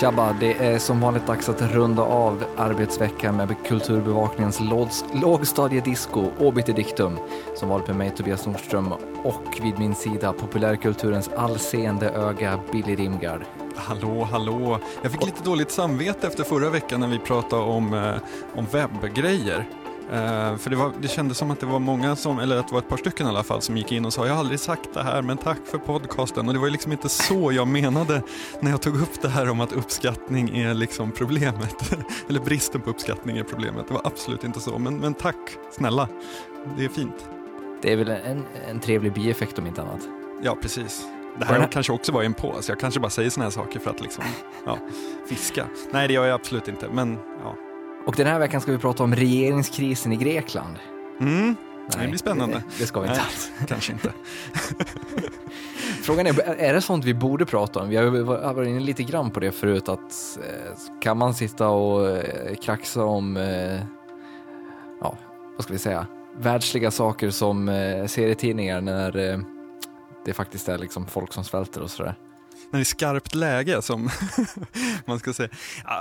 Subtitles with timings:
[0.00, 4.60] Tjabba, det är som vanligt dags att runda av arbetsveckan med Kulturbevakningens
[5.14, 7.18] lågstadiedisco Obiter Dictum.
[7.56, 8.92] Som vanligt med mig Tobias Nordström
[9.24, 13.42] och vid min sida populärkulturens allseende öga Billy Rimgard.
[13.76, 14.78] Hallå, hallå.
[15.02, 18.14] Jag fick lite dåligt samvete efter förra veckan när vi pratade om, eh,
[18.54, 19.68] om webbgrejer.
[20.12, 22.72] Uh, för det, var, det kändes som att det var många, som, eller att det
[22.74, 24.60] var ett par stycken i alla fall, som gick in och sa jag har aldrig
[24.60, 26.48] sagt det här men tack för podcasten.
[26.48, 28.22] Och det var liksom inte så jag menade
[28.60, 31.92] när jag tog upp det här om att uppskattning är liksom problemet.
[32.28, 33.88] eller bristen på uppskattning är problemet.
[33.88, 34.78] Det var absolut inte så.
[34.78, 35.36] Men, men tack
[35.72, 36.08] snälla,
[36.76, 37.28] det är fint.
[37.82, 40.08] Det är väl en, en trevlig bieffekt om inte annat.
[40.42, 41.06] Ja, precis.
[41.38, 43.50] Det här, här kanske också var en på, så jag kanske bara säger sådana här
[43.50, 44.24] saker för att liksom,
[44.66, 44.78] ja,
[45.28, 45.66] fiska.
[45.90, 47.56] Nej, det gör jag absolut inte, men ja.
[48.10, 50.76] Och den här veckan ska vi prata om regeringskrisen i Grekland.
[51.20, 51.56] Mm,
[51.96, 52.54] Nej, det blir spännande.
[52.56, 53.50] Det, det ska vi inte alls.
[53.68, 54.12] Kanske inte.
[56.02, 57.88] Frågan är, är det sånt vi borde prata om?
[57.88, 58.04] Vi har
[58.54, 63.04] varit inne lite grann på det förut, att eh, kan man sitta och eh, kraxa
[63.04, 63.80] om, eh,
[65.00, 65.18] ja,
[65.56, 66.06] vad ska vi säga,
[66.38, 67.66] världsliga saker som
[68.06, 69.12] serietidningar när
[70.24, 72.14] det faktiskt är liksom folk som svälter och sådär?
[72.70, 74.10] När det är skarpt läge som
[75.06, 75.48] man ska säga.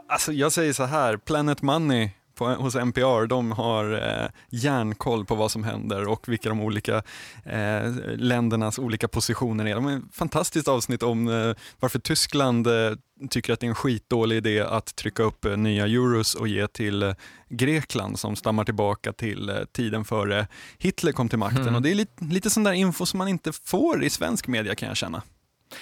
[0.08, 5.36] Alltså jag säger så här, Planet Money på, hos NPR, de har eh, järnkoll på
[5.36, 7.04] vad som händer och vilka de olika
[7.44, 9.76] eh, ländernas olika positioner är.
[9.76, 12.92] De har ett fantastiskt avsnitt om eh, varför Tyskland eh,
[13.30, 16.68] tycker att det är en skitdålig idé att trycka upp eh, nya euros och ge
[16.68, 17.14] till eh,
[17.50, 21.62] Grekland som stammar tillbaka till tiden före Hitler kom till makten.
[21.62, 21.76] Mm.
[21.76, 24.76] Och Det är lite, lite sån där info som man inte får i svensk media
[24.76, 25.22] kan jag känna.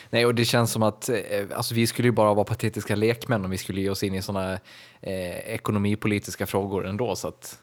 [0.10, 1.18] Nej, och det känns som att eh,
[1.56, 4.22] alltså, vi skulle ju bara vara patetiska lekmän om vi skulle ge oss in i
[4.22, 4.54] sådana
[5.02, 7.16] eh, ekonomipolitiska frågor ändå.
[7.16, 7.60] Så att...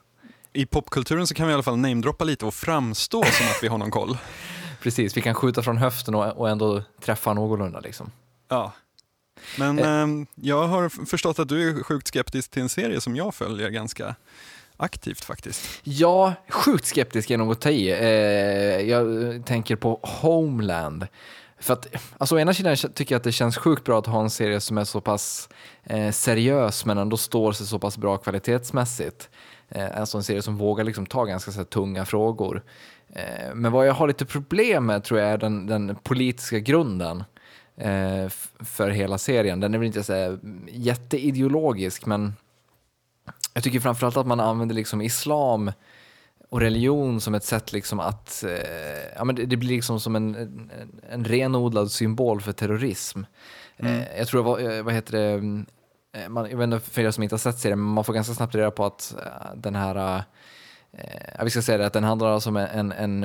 [0.53, 3.69] I popkulturen så kan vi i alla fall namedroppa lite och framstå som att vi
[3.69, 4.19] har någon koll.
[4.83, 7.81] Precis, vi kan skjuta från höften och, och ändå träffa någorlunda.
[7.81, 8.11] Liksom.
[8.49, 8.73] Ja.
[9.59, 10.01] Men eh.
[10.01, 13.71] eh, jag har förstått att du är sjukt skeptisk till en serie som jag följer
[13.71, 14.15] ganska
[14.77, 15.81] aktivt faktiskt.
[15.83, 17.91] Ja, sjukt skeptisk är nog att ta i.
[17.91, 19.06] Eh, jag
[19.47, 21.06] tänker på Homeland.
[21.64, 21.86] För att,
[22.19, 24.60] alltså å ena sidan tycker jag att det känns sjukt bra att ha en serie
[24.60, 25.48] som är så pass
[25.84, 29.30] eh, seriös men ändå står sig så pass bra kvalitetsmässigt.
[29.69, 32.62] Eh, alltså en serie som vågar liksom ta ganska så här, tunga frågor.
[33.08, 37.25] Eh, men vad jag har lite problem med tror jag är den, den politiska grunden
[37.76, 39.60] eh, för hela serien.
[39.60, 40.38] Den är väl inte så här,
[40.69, 42.34] jätteideologisk men
[43.54, 45.72] jag tycker framförallt att man använder liksom islam
[46.54, 50.16] och religion som ett sätt liksom att, eh, ja men det, det, blir liksom som
[50.16, 50.70] en, en,
[51.10, 53.22] en renodlad symbol för terrorism.
[53.76, 54.00] Mm.
[54.00, 55.32] Eh, jag tror, vad, eh, vad heter det,
[56.20, 58.12] eh, man, jag vet inte för er som inte har sett serien, men man får
[58.12, 59.16] ganska snabbt reda på att
[59.54, 60.22] den här,
[61.44, 63.25] vi ska säga det, att den handlar alltså om en, en,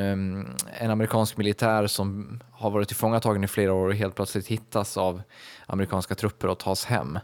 [0.79, 5.21] en amerikansk militär som har varit tillfångatagen i flera år och helt plötsligt hittas av
[5.65, 7.19] amerikanska trupper och tas hem.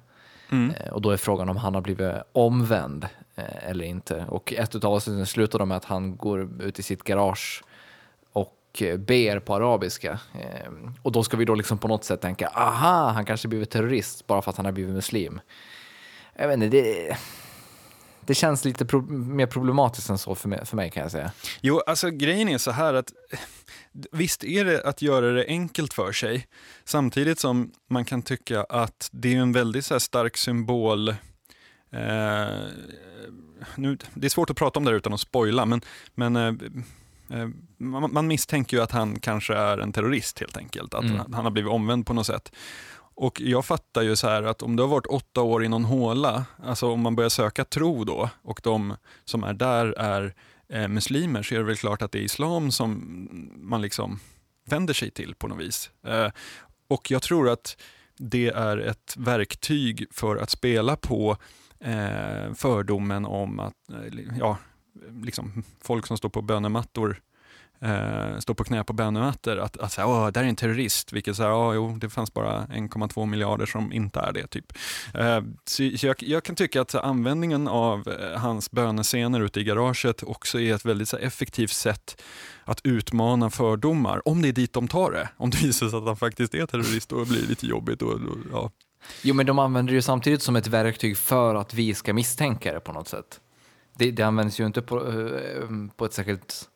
[0.52, 0.74] Mm.
[0.92, 4.26] Och då är frågan om han har blivit omvänd Eh, Eh, eller inte.
[4.30, 7.64] Och ett av avsnitten slutar med att han går ut i sitt garage
[8.34, 10.20] och eh, ber på arabiska.
[10.34, 13.70] Eh, och då ska vi då liksom på något sätt tänka, aha, han kanske blivit
[13.70, 15.40] terrorist bara för att han har blivit muslim.
[16.36, 17.18] Jag vet inte, det,
[18.22, 21.32] det känns lite pro mer problematiskt än så för mig, för mig kan jag säga.
[21.62, 23.14] Jo, alltså grejen är så här att
[24.12, 26.48] visst är det att göra det enkelt för sig,
[26.86, 31.16] samtidigt som man kan tycka att det är en väldigt så stark symbol
[31.96, 32.68] eh,
[33.76, 35.82] nu, det är svårt att prata om det här utan att spoila, men,
[36.16, 36.54] men eh,
[37.40, 41.34] eh, man, man, misstänker ju att han kanske är en terrorist helt enkelt, att mm.
[41.34, 42.52] han har blivit omvänd på något sätt.
[43.18, 45.86] Och jag fattar ju så här att om du har varit åtta år i någon
[45.86, 48.96] håla, alltså om man börjar söka tro då och de
[49.26, 50.34] som är där är
[50.70, 53.20] eh, muslimer så är det väl klart att det är islam som
[53.56, 54.20] man liksom
[54.66, 55.90] vänder sig till på något vis.
[56.08, 56.32] Eh,
[56.88, 57.78] och jag tror att
[58.18, 61.38] det är ett verktyg för att spela på
[61.86, 64.58] eh, fördomen om att eh, ja,
[65.22, 67.22] liksom, folk som står på bönemattor
[67.80, 71.36] eh, står på knä på bönemattor, att, att säga, Åh, där är en terrorist, vilket
[71.36, 74.48] säger, ja, jo, det fanns bara 1,2 miljarder som inte är det.
[74.48, 74.74] typ.
[75.14, 80.24] Eh, så jag, jag, kan tycka att användningen av eh, hans bönescener ute i garaget
[80.24, 82.22] också är ett väldigt så, effektivt sätt
[82.64, 85.30] att utmana fördomar, om det är dit de tar det.
[85.38, 88.02] Om det visar sig att han faktiskt är terrorist, då blir det lite jobbigt.
[88.02, 88.72] Och, och ja,
[89.22, 92.74] Jo, men de använder det ju samtidigt som ett verktyg för att vi ska misstänka
[92.74, 93.40] det på något sätt.
[93.98, 96.70] Det, det används ju inte på, eh, på ett särskilt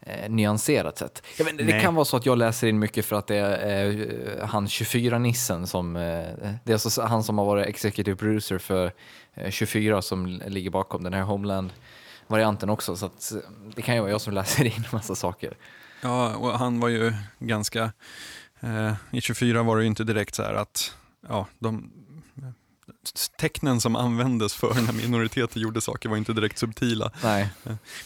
[0.00, 1.22] eh, nyanserat sätt.
[1.38, 3.90] Jag vet, det kan vara så att jag läser in mycket för att det är
[4.40, 6.02] eh, han 24-nissen som, eh,
[6.64, 8.92] det är alltså han som har varit executive producer för
[9.34, 12.96] eh, 24 som ligger bakom den här Homeland-varianten också.
[12.96, 13.32] Så att,
[13.74, 15.56] det kan ju vara jag som läser in en massa saker.
[16.00, 17.92] Ja, och han var ju ganska,
[18.60, 20.94] eh, i 24 var det ju inte direkt så här att
[21.28, 21.90] ja, de,
[23.38, 27.12] tecknen som användes för när minoriteter gjorde saker var inte direkt subtila.
[27.22, 27.48] Nej.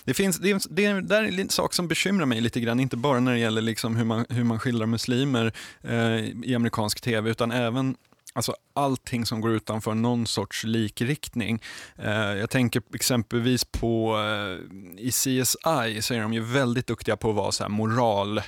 [0.04, 2.96] Det, finns, det, det är, där är en sak som bekymrar mig lite grann, inte
[2.96, 7.30] bara när det gäller liksom hur, man, hur man skildrar muslimer eh, i amerikansk tv,
[7.30, 7.96] utan även
[8.34, 11.62] Alltså allting som går utanför någon sorts likriktning.
[11.96, 17.30] Eh, jag tänker exempelvis på eh, i CSI så är de ju väldigt duktiga på
[17.30, 18.40] att vara så moral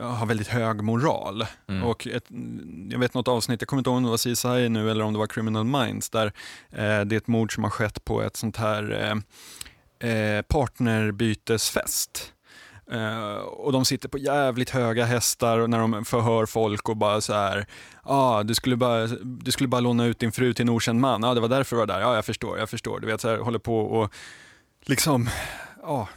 [0.00, 1.46] har väldigt hög moral.
[1.68, 1.82] Mm.
[1.84, 2.24] Och ett,
[2.90, 5.12] jag vet något avsnitt, jag kommer inte ihåg om det var CSI nu eller om
[5.12, 6.26] det var Criminal Minds, där
[6.70, 9.12] eh, det är ett mord som har skett på ett sånt här
[10.02, 12.32] eh, eh partnerbytesfest.
[12.92, 17.32] Uh, och de sitter på jävligt höga hästar när de förhör folk och bara så
[17.32, 17.66] här,
[18.02, 21.24] ah, du, skulle bara, du skulle bara låna ut din fru till en okänd man,
[21.24, 23.00] ah, det var därför du var där, ja jag förstår, jag förstår.
[23.00, 24.12] Du vet, så här, håller på och
[24.84, 25.28] liksom,
[25.82, 26.08] ja, ah,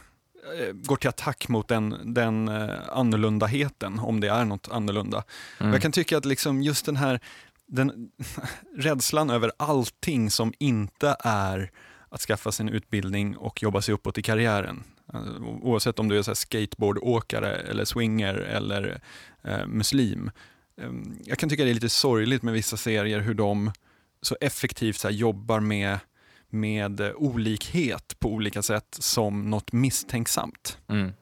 [0.72, 5.24] går till attack mot den, den uh, annorlundaheten, om det är något annorlunda.
[5.58, 5.72] Mm.
[5.72, 7.20] Jag kan tycka att liksom just den här
[7.66, 8.10] den,
[8.76, 11.70] rädslan över allting som inte är
[12.08, 14.84] att skaffa sig en utbildning och jobba sig uppåt i karriären.
[15.12, 19.00] Alltså, oavsett om du är så skateboardåkare eller swinger eller
[19.42, 20.30] eh, muslim.
[20.80, 23.72] Ehm, jag kan tycka det är lite sorgligt med vissa serier hur de
[24.22, 25.98] så effektivt så jobbar med,
[26.50, 30.78] med olikhet på olika sätt som något misstänksamt.
[30.88, 31.12] Mm.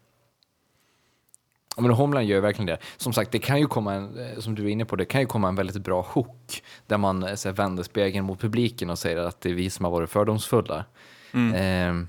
[1.77, 2.79] Ja, men Homeland gör verkligen det.
[2.97, 5.21] Som sagt, det kan ju komma en, eh, som du är inne på, det kan
[5.21, 8.91] ju komma en väldigt bra hook där man eh, så här, vänder spegeln mot publiken
[8.91, 10.85] och säger att det är vi som har varit fördomsfulla.
[11.33, 11.55] Mm.
[11.55, 12.07] Eh,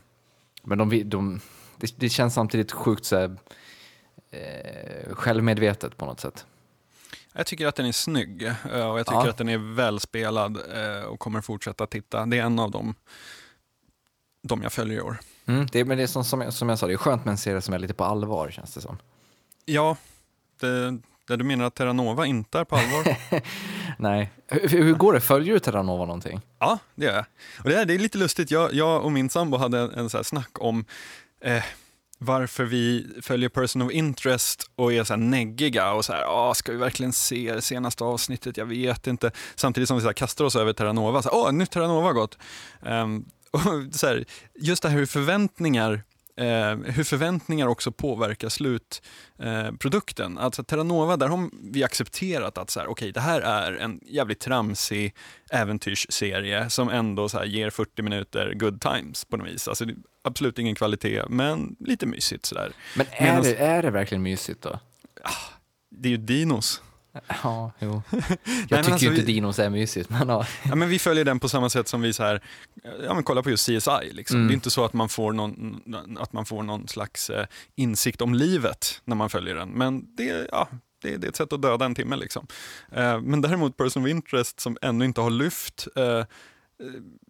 [0.64, 1.40] men de, de,
[1.78, 3.38] det, det känns samtidigt sjukt så här,
[4.32, 6.46] eh, självmedvetet på något sätt.
[7.34, 9.30] Jag tycker att den är snygg eh, och jag tycker ja.
[9.30, 12.26] att den är välspelad eh, och kommer fortsätta titta.
[12.26, 12.96] Det är en av dem,
[14.42, 15.20] de jag följer i år.
[15.46, 17.32] Mm, det, men det är som, som, jag, som jag sa, det är skönt med
[17.32, 18.98] en serie som är lite på allvar känns det som.
[19.66, 19.98] Ja,
[20.60, 23.18] det, det du menar att Terranova inte är på allvar?
[23.98, 24.32] Nej.
[24.48, 25.22] Hur, hur, går det?
[25.22, 26.42] Följer du Terranova någonting?
[26.60, 27.26] Ja, det gör jag.
[27.58, 28.52] Och det, är, det är lite lustigt.
[28.52, 30.86] Jag, jag och min sambo hade en, en så snack om
[31.42, 31.64] eh,
[32.22, 36.54] varför vi följer Person of Interest och är så här neggiga och så här, ah,
[36.54, 38.58] ska vi verkligen se det senaste avsnittet?
[38.58, 39.32] Jag vet inte.
[39.56, 42.14] Samtidigt som vi så här, kastar oss över Terranova, så här åh, nytt Terranova har
[42.14, 42.38] gått.
[42.82, 43.62] Um, och
[43.92, 44.26] så här,
[44.56, 46.04] just det här hur förväntningar
[46.40, 50.38] eh, hur förväntningar också påverkar slutprodukten.
[50.38, 54.00] Eh, alltså Terranova, där har vi accepterat att så här, okay, det här är en
[54.06, 55.16] jävligt tramsig
[55.52, 59.68] äventyrsserie som ändå så här, ger 40 minuter good times på något vis.
[59.68, 59.86] Alltså,
[60.22, 62.72] absolut ingen kvalitet, men lite mysigt sådär.
[62.96, 64.80] Men är, Medans, det, är det verkligen mysigt då?
[65.24, 65.54] Ah,
[65.90, 66.82] det är ju dinos.
[67.44, 68.02] Ja, jo.
[68.12, 70.10] Jag Nej, tycker alltså, ju inte vi, Dinos är mysigt.
[70.10, 70.46] Men, ja.
[70.64, 70.76] ja.
[70.76, 72.42] men vi följer den på samma sätt som vi så här,
[73.04, 74.12] ja, men kollar på just CSI.
[74.12, 74.38] Liksom.
[74.38, 74.48] Mm.
[74.48, 75.82] Det är inte så att man får någon,
[76.20, 77.46] att man får någon slags eh,
[77.76, 79.70] insikt om livet när man följer den.
[79.70, 80.68] Men det, ja,
[81.02, 82.16] det, det är ett sätt att döda en timme.
[82.16, 82.48] Liksom.
[82.92, 86.24] Eh, men däremot Person of Interest som ännu inte har lyft eh,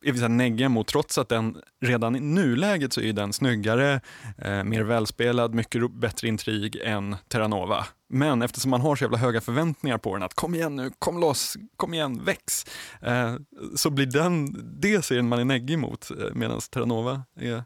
[0.02, 4.02] är vi så negga mot, trots att den redan i nuläget så är den snyggare,
[4.38, 7.86] eh, mer välspelad, mycket bättre intrig än Terranova.
[8.10, 11.20] Men eftersom man har så jävla höga förväntningar på den, att kom igen nu, kom
[11.20, 12.66] loss, kom igen, väx,
[13.02, 13.36] eh,
[13.76, 17.64] så blir den det serien man är neggig mot, eh, medan Terranova är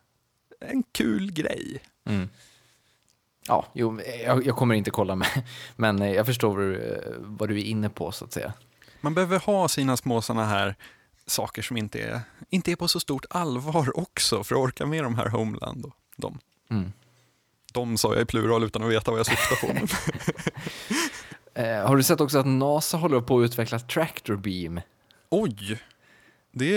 [0.59, 1.79] en kul grej.
[2.05, 2.29] Mm.
[3.47, 5.43] Ja, jo, jag, jag, kommer inte kolla med,
[5.75, 8.53] men jag förstår vad du, eh, vad du är inne på så att säga.
[9.01, 10.75] Man behöver ha sina små sådana här
[11.25, 15.03] saker som inte är, inte är på så stort allvar också för att orka med
[15.03, 16.39] de här Homeland och de.
[16.69, 16.93] Mm.
[17.73, 19.87] De sa jag i plural utan att veta vad jag syftar på.
[21.61, 24.81] eh, har du sett också att NASA håller på att utveckla Tractor Beam?
[25.29, 25.79] Oj!
[26.51, 26.75] Det,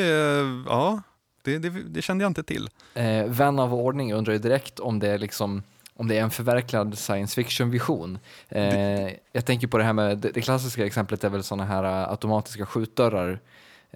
[0.66, 1.02] ja,
[1.42, 2.68] det, det, det kände jag inte till.
[2.94, 5.62] Eh, vän av ordning undrar ju direkt om det är liksom
[5.96, 8.18] om det är en förverkligad science fiction-vision.
[8.48, 12.10] Eh, jag tänker på det här med, det, klassiska exemplet är väl sådana här uh,
[12.10, 13.40] automatiska skjutdörrar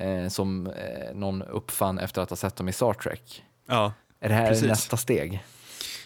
[0.00, 3.45] eh, som eh, någon uppfann efter att ha sett dem i Star Trek.
[3.69, 4.69] Ja, Är det här precis.
[4.69, 5.42] nästa steg?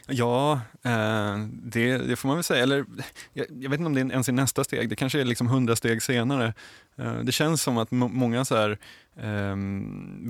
[0.06, 2.62] Ja, eh, det, det, får man väl säga.
[2.62, 2.84] Eller,
[3.32, 5.76] jag, jag, vet inte om det ens är nästa steg, det kanske är liksom hundra
[5.76, 6.54] steg senare.
[6.96, 8.78] Eh, det känns som att många så här,
[9.16, 9.56] eh,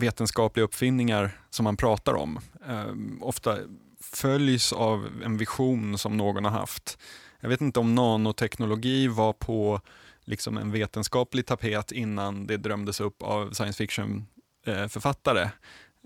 [0.00, 3.58] vetenskapliga uppfinningar som man pratar om eh, ofta
[4.00, 6.98] följs av en vision som någon har haft.
[7.40, 9.80] Jag vet inte om nanoteknologi var på
[10.24, 15.48] liksom en vetenskaplig tapet innan det drömdes upp av science fiction-författare.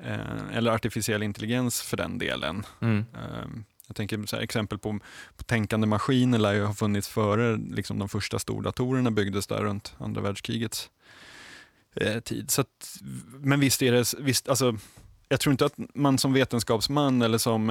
[0.03, 2.67] Eh, eller artificiell intelligens för den delen.
[2.81, 3.05] Mm.
[3.15, 5.01] Ehm, jag tänker så här, exempel på,
[5.37, 9.95] på tänkande maskiner lär ju ha funnits före liksom de första stordatorerna byggdes där runt
[9.99, 10.91] andra världskrigets
[11.97, 12.51] eh, tid.
[12.51, 12.99] Så att,
[13.39, 14.77] men visst är det, visst, alltså,
[15.29, 17.71] jag tror inte att man som vetenskapsman eller som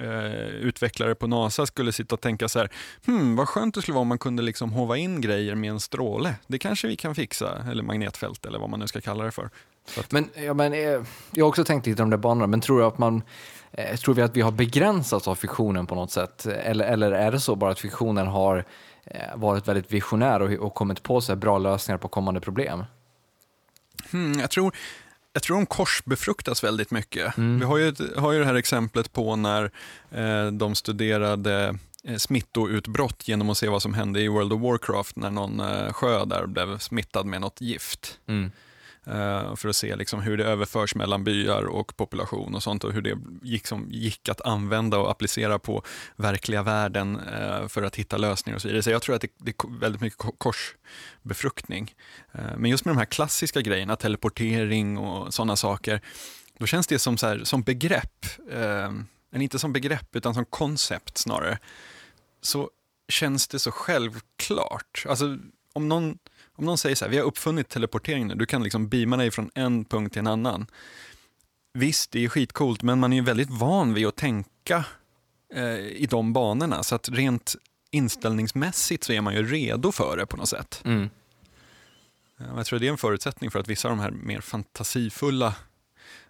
[0.00, 2.70] eh, utvecklare på NASA skulle sitta och tänka så här,
[3.06, 5.80] hmm, vad skönt det skulle vara om man kunde liksom hova in grejer med en
[5.80, 6.34] stråle.
[6.46, 9.50] Det kanske vi kan fixa, eller magnetfält eller vad man nu ska kalla det för.
[9.98, 10.12] Att...
[10.12, 12.78] Men, ja, men eh, jag har också tänkt lite om de där banorna, men tror
[12.78, 13.22] du att man
[13.72, 16.46] eh, Tror vi att vi har begränsats av fiktionen på något sätt?
[16.46, 18.64] Eller, eller är det så bara att fiktionen har
[19.04, 22.84] eh, varit väldigt visionär och, och kommit på sig bra lösningar på kommande problem?
[24.10, 24.74] Hmm, jag tror
[25.34, 27.36] jag tror de korsbefruktas väldigt mycket.
[27.36, 27.58] Mm.
[27.58, 29.70] Vi har ju, har ju det här exemplet på när
[30.10, 35.16] eh, de studerade eh, smittoutbrott genom att se vad som hände i World of Warcraft
[35.16, 38.18] när någon eh, sjö där blev smittad med något gift.
[38.26, 38.50] Mm.
[39.06, 42.92] Eh, för att se liksom hur det överförs mellan byar och population och sånt och
[42.92, 45.82] hur det gick, som, gick att använda och applicera på
[46.16, 48.82] verkliga världen eh, för att hitta lösningar och så vidare.
[48.82, 51.94] Så jag tror att det, det är väldigt mycket korsbefruktning.
[52.32, 56.00] Eh, men just med de här klassiska grejerna, teleportering och sådana saker,
[56.58, 58.26] då känns det som, så här, som begrepp,
[59.32, 61.58] eller inte som begrepp utan som koncept snarare,
[62.40, 62.70] så
[63.08, 65.04] känns det så självklart.
[65.08, 65.38] Alltså
[65.72, 66.18] om någon
[66.56, 69.30] om någon säger så här, vi har uppfunnit teleportering nu, du kan liksom beama dig
[69.30, 70.66] från en punkt till en annan.
[71.74, 74.84] Visst, det är skitcoolt, men man är ju väldigt van vid att tänka
[75.54, 77.54] eh, i de banorna, så att rent
[77.90, 80.82] inställningsmässigt så är man ju redo för det på något sätt.
[80.84, 81.10] Mm.
[82.38, 85.54] Jag tror det är en förutsättning för att vissa av de här mer fantasifulla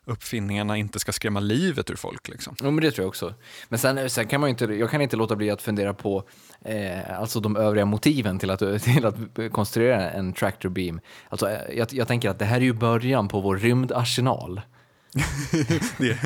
[0.05, 2.29] uppfinningarna inte ska skrämma livet ur folk.
[2.29, 2.57] Liksom.
[2.63, 3.35] Ja, men det tror jag också.
[3.69, 6.25] Men sen, sen kan man inte, jag kan inte låta bli att fundera på
[6.65, 9.17] eh, alltså de övriga motiven till att, till att
[9.53, 11.01] konstruera en tractor beam.
[11.29, 14.61] Alltså, eh, jag, jag tänker att det här är ju början på vår rymdarsenal.
[15.99, 16.19] det, är,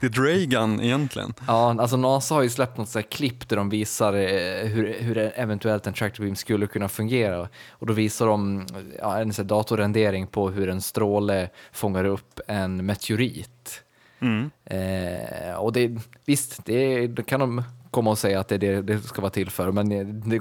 [0.00, 1.34] det är Dragan egentligen.
[1.46, 5.18] Ja, alltså NASA har ju släppt något så klipp där de visar eh, hur, hur
[5.18, 7.48] eventuellt en tractor beam skulle kunna fungera.
[7.70, 8.66] Och då visar de
[8.98, 13.82] ja, en så datorrendering på hur en stråle fångar upp en meteorit.
[14.20, 14.50] Mm.
[14.64, 18.82] Eh, och det, visst, det, det, kan de komma och säga att det är det
[18.82, 19.88] det ska vara till för, men
[20.28, 20.40] det,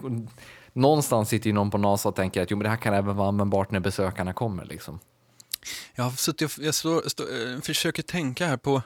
[0.73, 3.15] någonstans sitter ju någon på NASA och tänker att jo, men det här kan även
[3.15, 4.65] vara användbart när besökarna kommer.
[4.65, 4.99] Liksom.
[5.95, 8.81] Jag, har suttit jag står, står, eh, försöker tänka här på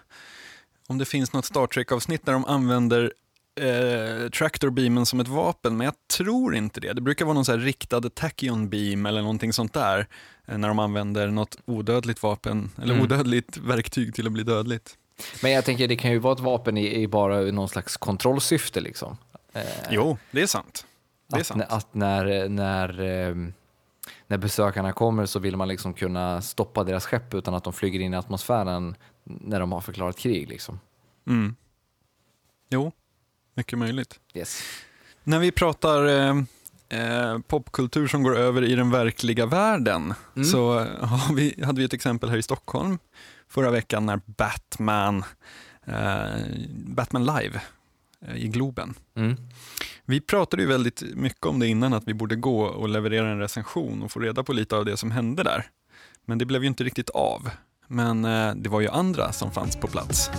[0.87, 3.13] om det finns något Star Trek-avsnitt där de använder
[3.55, 6.93] eh, tractor-beamen som ett vapen, men jag tror inte det.
[6.93, 10.07] Det brukar vara någon så riktad tachyon beam eller någonting sånt där,
[10.45, 13.03] eh, när de använder något odödligt vapen, eller mm.
[13.03, 14.97] odödligt verktyg till att bli dödligt.
[15.41, 18.81] Men jag tänker, det kan ju vara ett vapen i, i bara någon slags kontrollsyfte
[18.81, 19.17] liksom.
[19.53, 19.61] Eh,
[19.91, 20.85] jo, det är sant.
[21.27, 21.63] Det är att, sant.
[21.69, 23.35] att när, när eh,
[24.27, 27.99] när besökarna kommer så vill man liksom kunna stoppa deras skepp utan att de flyger
[27.99, 30.49] in i atmosfären när de har förklarat krig.
[30.49, 30.79] Liksom.
[31.27, 31.55] Mm.
[32.69, 32.91] Jo,
[33.53, 34.19] mycket möjligt.
[34.33, 34.61] Yes.
[35.23, 36.35] När vi pratar eh,
[36.89, 40.45] eh, popkultur som går över i den verkliga världen mm.
[40.45, 40.87] så
[41.35, 42.99] vi, hade vi ett exempel här i Stockholm
[43.47, 45.23] förra veckan när Batman,
[45.85, 46.25] eh,
[46.69, 47.61] Batman Live
[48.27, 49.35] eh, i Globen mm.
[50.05, 53.39] Vi pratade ju väldigt mycket om det innan, att vi borde gå och leverera en
[53.39, 55.65] recension och få reda på lite av det som hände där.
[56.25, 57.49] Men det blev ju inte riktigt av.
[57.87, 60.29] Men eh, det var ju andra som fanns på plats.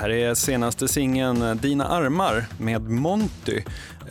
[0.00, 3.58] Här är senaste singeln eh, Dina armar med Monty.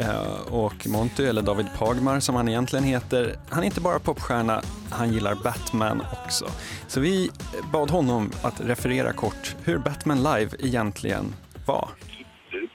[0.01, 4.61] Eh, och Monty, eller David Pagmar som han egentligen heter, han är inte bara popstjärna,
[4.99, 6.45] han gillar Batman också.
[6.91, 7.29] Så vi
[7.73, 11.25] bad honom att referera kort hur Batman Live egentligen
[11.67, 11.87] var.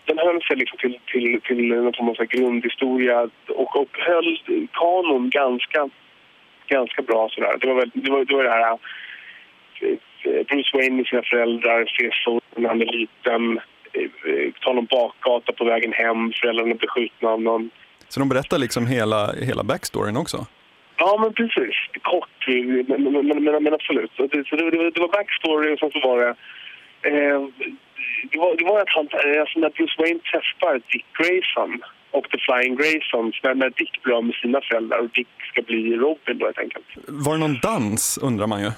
[0.07, 3.19] Den höll sig liksom till, till, till någon form av grundhistoria
[3.63, 4.31] och, och höll
[4.81, 5.81] kanon ganska,
[6.67, 7.29] ganska bra.
[7.31, 7.55] Sådär.
[7.61, 11.87] Det, var väl, det, var, det var det här eh, Bruce Wayne med sina föräldrar,
[11.97, 13.59] ser sonen när han är liten.
[13.93, 17.71] Eh, eh, tar någon bakgata på vägen hem, föräldrarna blir skjutna av någon.
[18.09, 20.47] Så de berättar liksom hela, hela backstoryn också?
[20.97, 21.75] Ja, men precis.
[22.03, 22.47] Kort,
[22.89, 24.13] men, men, men, men absolut.
[24.17, 26.35] Så det, så det, det, var backstory och sen så var det...
[27.09, 27.41] Eh,
[28.31, 29.09] det, var, det var att han,
[29.41, 34.15] alltså när Bruce Wayne träffar Dick Grayson och The Flying Graysons när, när Dick blir
[34.15, 36.87] av med sina föräldrar och Dick ska bli Robin då helt enkelt.
[37.09, 38.71] Var det någon dans undrar man ju?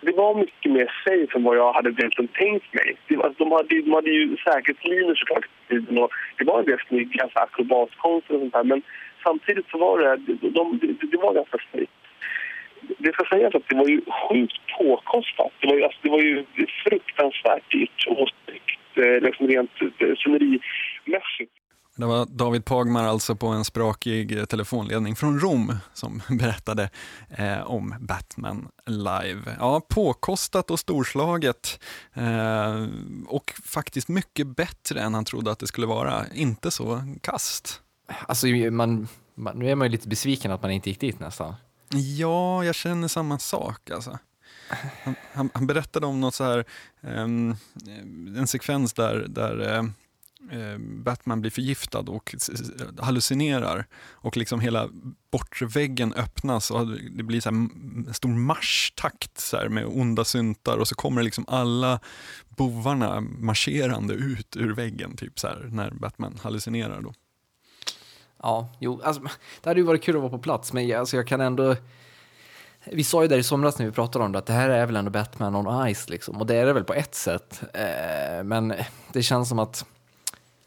[0.00, 2.96] Det var mycket mer safe än vad jag hade egentligen tänkt mig.
[3.24, 7.28] Alltså, de, hade, de hade ju säkerhetslinjer såklart tiden och det var en del snygga
[7.34, 8.82] akrobatkonster och sånt där men
[9.22, 11.92] samtidigt så var det, de, de, det, det var ganska snyggt.
[12.98, 15.52] Det ska sägas att det var ju sjukt påkostat.
[15.60, 16.44] Det var ju, alltså, det var ju
[16.84, 21.59] fruktansvärt dyrt och snyggt eh, liksom rent eh, scenerimässigt.
[22.00, 26.90] Det var David Pagmar alltså på en sprakig eh, telefonledning från Rom som berättade
[27.28, 29.56] eh, om Batman live.
[29.58, 31.80] Ja, påkostat och storslaget
[32.14, 32.86] eh,
[33.26, 36.26] och faktiskt mycket bättre än han trodde att det skulle vara.
[36.34, 37.82] Inte så kast.
[38.28, 41.54] Alltså, man, man, nu är man ju lite besviken att man inte gick dit nästan.
[42.18, 43.90] Ja, jag känner samma sak.
[43.90, 44.18] Alltså.
[45.02, 46.64] Han, han, han berättade om något så här,
[47.00, 47.56] um,
[48.36, 49.90] en sekvens där, där uh,
[50.52, 52.34] Eh, Batman blir förgiftad och
[52.98, 54.88] hallucinerar och liksom hela
[55.30, 60.88] bortre väggen öppnas och det blir så en stor marschtakt så med onda syntar och
[60.88, 62.00] så kommer liksom alla
[62.48, 67.00] bovarna marscherande ut ur väggen typ så här, när Batman hallucinerar.
[67.00, 67.12] Då.
[68.42, 69.22] Ja, jo, alltså,
[69.60, 71.76] det hade ju varit kul att vara på plats, men alltså, jag kan ändå...
[72.84, 74.86] Vi sa ju där i somras när vi pratade om det att det här är
[74.86, 76.36] väl ändå Batman on Ice, liksom.
[76.36, 77.62] och det är det väl på ett sätt.
[77.74, 78.74] Eh, men
[79.12, 79.86] det känns som att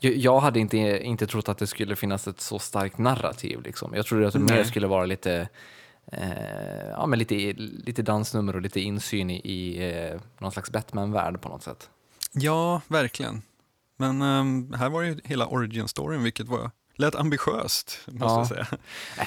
[0.03, 3.61] jag hade inte, inte trott att det skulle finnas ett så starkt narrativ.
[3.61, 3.93] Liksom.
[3.95, 4.57] Jag trodde att det Nej.
[4.57, 5.49] mer skulle vara lite,
[6.11, 11.41] eh, ja, men lite, lite dansnummer och lite insyn i, i eh, någon slags Batman-värld
[11.41, 11.89] på något sätt.
[12.31, 13.41] Ja, verkligen.
[13.97, 18.37] Men um, här var ju hela origin-storyn, vilket var lät ambitiöst, måste ja.
[18.37, 18.67] jag säga.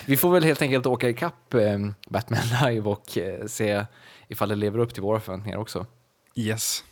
[0.06, 1.78] Vi får väl helt enkelt åka ikapp eh,
[2.09, 3.87] Batman live och eh, se
[4.28, 5.87] ifall det lever upp till våra förväntningar också.
[6.35, 6.85] Yes.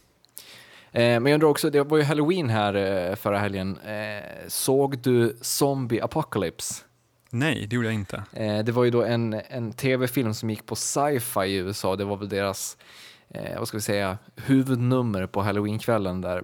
[0.95, 3.79] Eh, men jag undrar också, det var ju halloween här eh, förra helgen.
[3.79, 6.85] Eh, såg du Zombie Apocalypse?
[7.31, 8.23] Nej, det gjorde jag inte.
[8.63, 11.97] Det var ju då en, en tv-film som gick på sci-fi i USA.
[11.97, 12.77] Det var väl deras,
[13.59, 16.43] vad ska vi säga, huvudnummer på halloweenkvällen där.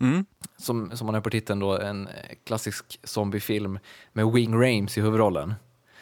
[0.00, 0.24] Mm.
[0.56, 2.08] Som, som man hör på titeln då, en
[2.44, 3.78] klassisk zombiefilm
[4.12, 5.54] med Wing Rames i huvudrollen.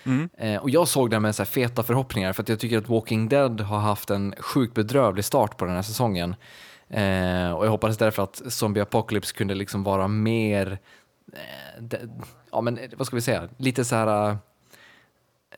[0.05, 0.29] Mm.
[0.39, 3.29] Eh, och jag såg den med så feta förhoppningar för att jag tycker att Walking
[3.29, 6.35] Dead har haft en sjukt bedrövlig start på den här säsongen.
[6.91, 10.79] Eh, och jag hoppades därför att Zombie Apocalypse kunde liksom vara mer,
[11.33, 11.97] eh, de,
[12.53, 14.31] ja men vad ska vi säga, lite så här,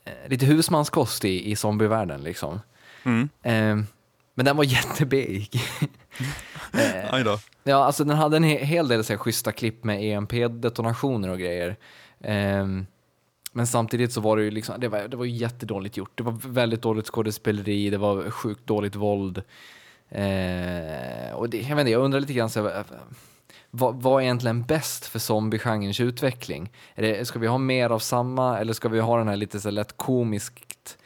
[0.04, 2.61] eh, lite husmanskost i, i zombievärlden liksom.
[3.04, 3.28] Mm.
[3.42, 3.87] Eh,
[4.35, 5.50] men den var jättebig.
[6.72, 7.38] eh, Aj då.
[7.64, 11.76] Ja, alltså den hade en hel del så här, schyssta klipp med EMP-detonationer och grejer.
[12.20, 12.66] Eh,
[13.54, 16.11] men samtidigt så var det ju liksom, det var, det var jättedåligt gjort.
[16.14, 19.42] Det var väldigt dåligt skådespeleri, det var sjukt dåligt våld.
[20.14, 22.85] Eh, och det, jag, vet inte, jag undrar lite grann, så, eh,
[23.70, 26.72] vad, vad är egentligen bäst för zombiegenrens utveckling?
[26.94, 29.61] Är det, ska vi ha mer av samma eller ska vi ha den här lite
[29.61, 30.98] så lätt komiskt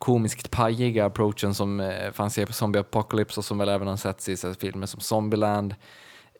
[0.00, 4.28] komiskt pajiga approachen som eh, fanns i Zombie Apocalypse och som väl även har setts
[4.28, 5.74] i så filmer som Zombieland?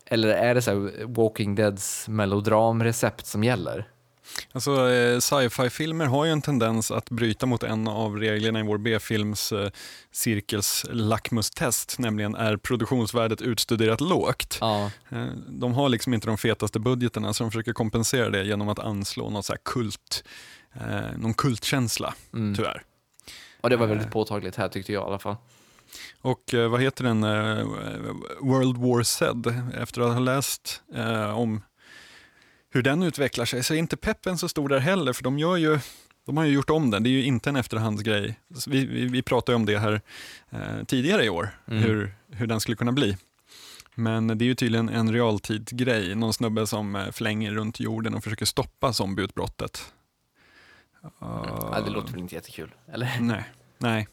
[0.07, 3.89] Eller är det så Walking Deads melodramrecept som gäller?
[4.53, 8.79] Alltså, eh, sci-fi-filmer har ju en tendens att bryta mot en av reglerna i vår
[8.79, 9.71] B-films eh,
[10.11, 14.59] cirkels lackmustest, nämligen är produktionsvärdet utstuderat lågt.
[14.61, 14.91] Ja.
[15.09, 18.79] Eh, de har liksom inte de fetaste budgeterna så de försöker kompensera det genom att
[18.79, 20.25] anslå något så kult,
[21.17, 22.55] någon kultkänsla, mm.
[22.55, 22.83] tyvärr.
[23.61, 25.37] Och det var väldigt påtagligt här tyckte jag i alla fall.
[26.21, 27.21] Och vad heter den,
[28.41, 31.63] World War Z, efter att ha läst eh, om
[32.71, 35.57] hur den utvecklar sig så är inte peppen så stor där heller, för de, gör
[35.57, 35.79] ju,
[36.27, 37.03] de har ju gjort om den.
[37.03, 38.39] Det är ju inte en efterhandsgrej.
[38.67, 40.01] Vi, vi, vi pratade om det här
[40.51, 41.83] eh, tidigare i år, mm.
[41.83, 43.17] hur, hur den skulle kunna bli.
[43.95, 48.25] Men det är ju tydligen en realtidsgrej, någon snubbe som eh, flänger runt jorden och
[48.25, 49.93] försöker stoppa zombieutbrottet.
[51.05, 51.11] Uh,
[51.73, 53.19] ja, det låter väl inte jättekul, eller?
[53.21, 53.45] Nej.
[53.79, 54.09] nej.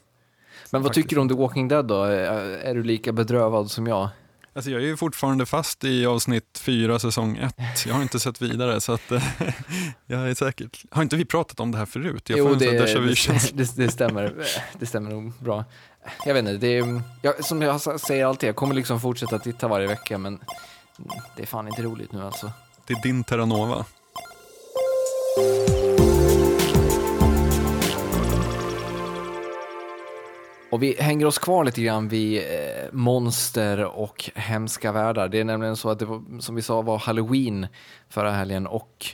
[0.72, 1.04] Men vad Faktiskt.
[1.06, 2.04] tycker du om The Walking Dead då?
[2.04, 4.10] Är du lika bedrövad som jag?
[4.58, 7.86] Alltså jag är ju fortfarande fast i avsnitt fyra, säsong ett.
[7.86, 9.12] Jag har inte sett vidare, så att,
[10.06, 10.84] jag är säkert...
[10.92, 12.30] Har inte vi pratat om det här förut?
[12.30, 12.80] Jag jo, det, det,
[13.54, 14.34] det, det, stämmer.
[14.80, 15.66] Det stämmer nog bra.
[16.26, 19.68] Jag vet inte, det är, jag, som jag säger alltid, jag kommer liksom fortsätta titta
[19.68, 20.40] varje vecka, men
[21.36, 22.52] det är fan inte roligt nu alltså.
[22.88, 23.86] Det är din Terranova.
[30.70, 35.28] Och vi hänger oss kvar lite grann vid eh, monster och hemska världar.
[35.28, 37.68] Det är nämligen så att det var, som vi sa var halloween
[38.10, 39.06] förra helgen och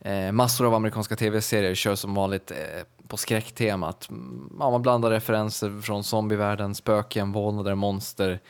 [0.00, 2.56] eh, massor av amerikanska tv-serier kör som vanligt eh,
[3.08, 4.08] på skräcktemat.
[4.58, 8.40] Ja, man blandar referenser från zombievärlden, spöken, vålnader, monster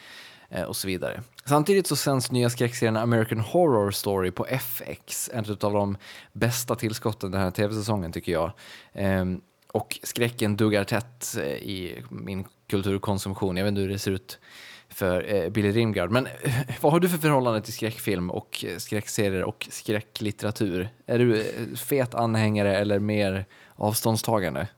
[0.66, 1.22] och så vidare.
[1.44, 5.96] Samtidigt så sänds nya skräckserien American Horror Story på FX, en av de
[6.32, 8.52] bästa tillskotten den här tv-säsongen tycker jag.
[8.92, 9.40] Ehm,
[9.72, 13.56] och skräcken duggar tätt eh, i min kulturkonsumtion.
[13.56, 14.38] Jag vet inte hur det ser ut
[14.88, 16.10] för eh, Billy Rimgard.
[16.10, 20.88] Men eh, vad har du för förhållande till skräckfilm och skräckserier och skräcklitteratur?
[21.06, 21.44] Är du
[21.76, 23.44] fet anhängare eller mer
[23.76, 24.68] avståndstagande?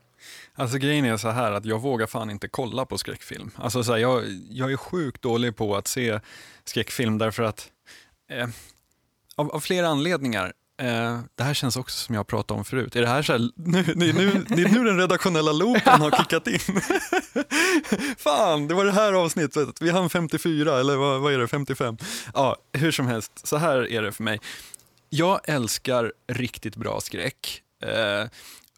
[0.55, 3.51] Alltså grejen är så här att jag vågar fan inte kolla på skräckfilm.
[3.57, 6.21] Alltså så här, jag, jag är sjukt dålig på att se
[6.65, 7.71] skräckfilm därför att
[8.31, 8.49] eh,
[9.37, 10.53] av, av, flera anledningar.
[10.83, 12.97] Eh, det här känns också som jag pratade om förut.
[12.97, 16.11] Är det här så här, nu, nu, nu, det är nu den redaktionella loopen har
[16.11, 16.59] kickat in.
[18.19, 19.83] Fan, det var det här avsnittet.
[19.83, 21.97] Vi hann 54, eller vad, vad är det, 55?
[22.35, 24.41] Ja, hur som helst, så här är det för mig.
[25.11, 27.63] Jag älskar riktigt bra skräck.
[27.83, 28.29] Eh,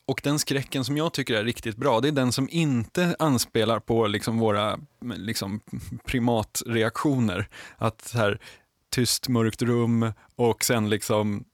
[0.07, 3.81] och den skräcken som jag tycker är riktigt bra, det är den som inte anspelar
[3.81, 4.79] på liksom våra
[5.17, 5.61] liksom,
[6.05, 7.49] primatreaktioner.
[7.77, 8.41] Att här,
[8.91, 11.45] tyst, mörkt rum och sen liksom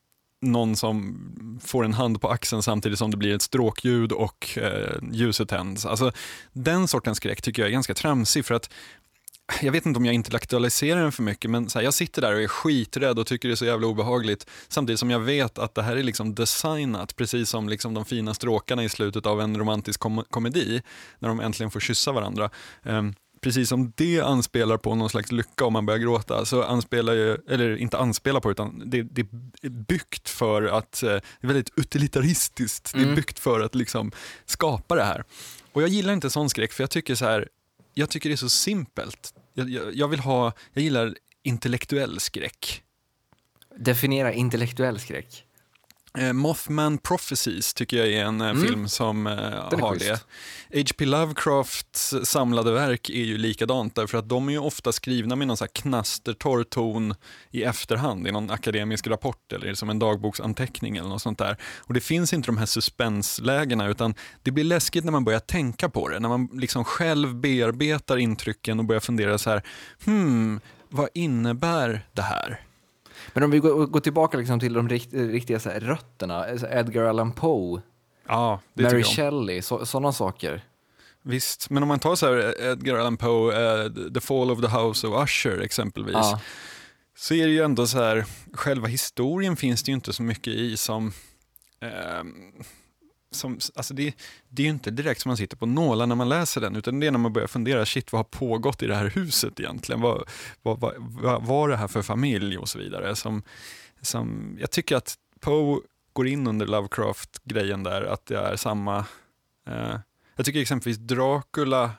[0.43, 1.19] någon som
[1.63, 5.87] får en hand på axeln samtidigt som det blir ett stråkljud och eh, ljuset tänds.
[5.87, 6.13] Alltså,
[6.53, 8.71] den sortens skräck tycker jag är ganska tramsig för att
[9.63, 12.35] jag vet inte om jag intellektualiserar den för mycket, men så här, jag sitter där
[12.35, 14.47] och är skiträdd och tycker det är så jävla obehagligt.
[14.69, 18.35] Samtidigt som jag vet att det här är liksom designat, precis som liksom de fina
[18.35, 20.83] stråkarna i slutet av en romantisk kom komedi,
[21.19, 22.51] när de äntligen får kyssa varandra.
[22.83, 27.13] Um, precis som det anspelar på någon slags lycka om man börjar gråta, så anspelar
[27.13, 29.21] ju, eller inte anspelar på, utan det, det
[29.63, 33.03] är byggt för att, eh, det är väldigt utilitaristiskt, mm.
[33.03, 33.17] det är mm.
[33.17, 34.13] byggt för att liksom
[34.45, 35.25] skapa det här.
[35.73, 37.49] Och jag gillar inte sån skräck, för jag tycker så här,
[37.95, 39.35] jag tycker det är så simpelt.
[39.55, 42.83] Jag, jag, jag vill ha, jag gillar intellektuell skräck.
[43.77, 45.45] Definiera intellektuell skräck.
[46.19, 48.63] Eh, Mothman Prophecies tycker jag är en eh, mm.
[48.63, 50.27] film som eh, har schysst.
[50.69, 50.79] det.
[50.79, 51.05] H.P.
[51.05, 55.57] Lovecrafts samlade verk är ju likadant därför att de är ju ofta skrivna med någon
[55.57, 57.15] så här knastertorr ton
[57.51, 61.57] i efterhand i någon akademisk rapport eller som en dagboksanteckning eller något sånt där.
[61.79, 65.89] Och det finns inte de här suspenslägena utan det blir läskigt när man börjar tänka
[65.89, 69.63] på det, när man liksom själv bearbetar intrycken och börjar fundera så här,
[70.05, 72.61] hmm, vad innebär det här?
[73.33, 77.05] Men om vi går, går tillbaka liksom till de rikt, riktiga så här, rötterna, Edgar
[77.05, 77.83] Allan Poe,
[78.29, 80.65] ja, Mary Shelley, sådana saker.
[81.23, 84.69] Visst, men om man tar så här Edgar Allan Poe, uh, The Fall of the
[84.69, 86.41] House of Usher exempelvis, ja.
[87.17, 90.55] så är det ju ändå så här, själva historien finns det ju inte så mycket
[90.55, 91.07] i som
[91.83, 92.23] uh,
[93.35, 94.15] som, alltså det,
[94.49, 97.01] det är ju inte direkt som man sitter på nålar när man läser den, utan
[97.01, 100.01] det är när man börjar fundera, shit vad har pågått i det här huset egentligen?
[100.01, 100.29] Vad,
[100.63, 103.17] vad, vad, vad var det här för familj och så vidare?
[103.17, 103.43] Som,
[104.01, 105.81] som, jag tycker att Poe
[106.13, 108.99] går in under Lovecraft-grejen där, att det är samma,
[109.67, 109.97] eh,
[110.37, 111.91] jag tycker exempelvis Dracula,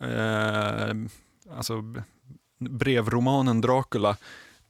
[0.00, 0.94] eh,
[1.50, 1.82] alltså
[2.58, 4.16] brevromanen Dracula,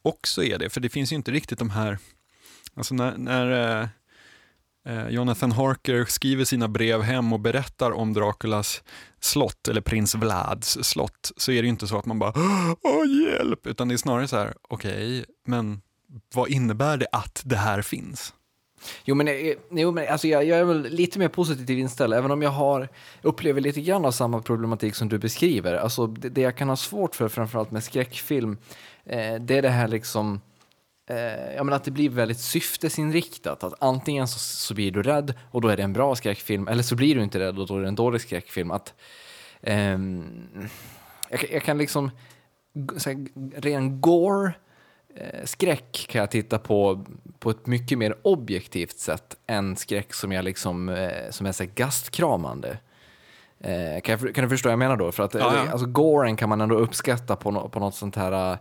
[0.02, 1.98] också är det, för det finns ju inte riktigt de här,
[2.74, 3.88] alltså när, när Eh,
[4.86, 8.82] Eh, Jonathan Harker skriver sina brev hem och berättar om Draculas
[9.20, 12.32] slott, eller prins Vlads slott, så är det inte så att man bara
[12.82, 15.80] ”Åh, hjälp!” utan det är snarare så här, okej, okay, men
[16.34, 18.34] vad innebär det att det här finns?
[19.04, 22.30] Jo, men, eh, jo, men alltså jag, jag är väl lite mer positivt inställd, även
[22.30, 22.88] om jag har,
[23.22, 25.74] upplever lite grann av samma problematik som du beskriver.
[25.74, 28.56] Alltså, det, det jag kan ha svårt för, framförallt med skräckfilm,
[29.04, 30.40] eh, det är det här liksom
[31.06, 33.64] eh, ja, men att det blir väldigt syftesinriktat.
[33.64, 36.82] Att antingen så, så, blir du rädd och då är det en bra skräckfilm, eller
[36.82, 38.70] så blir du inte rädd och då är det en dålig skräckfilm.
[38.70, 38.94] Att,
[39.60, 39.98] eh,
[41.30, 42.10] jag, jag, kan liksom,
[42.96, 43.26] så här,
[43.60, 44.52] ren gore,
[45.16, 47.04] eh, skräck kan jag titta på
[47.38, 51.64] på ett mycket mer objektivt sätt än skräck som, jag liksom, eh, som är så
[51.74, 52.78] gastkramande.
[53.60, 55.12] Eh, kan, jag, kan du förstå vad jag menar då?
[55.12, 55.70] För att ja, ja.
[55.70, 58.58] Alltså, goren kan man ändå uppskatta på, no, på något sånt här Mm,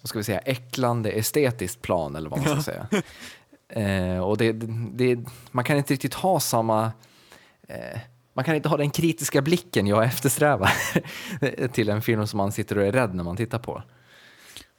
[0.00, 2.86] vad ska vi säga, äcklande estetiskt plan eller vad man ska säga.
[3.68, 4.52] Eh, och det,
[4.92, 5.18] det,
[5.50, 6.92] man kan inte riktigt ha samma
[7.68, 8.00] eh,
[8.34, 10.72] man kan inte ha den kritiska blicken jag eftersträvar
[11.68, 13.82] till en film som man sitter och är rädd när man tittar på.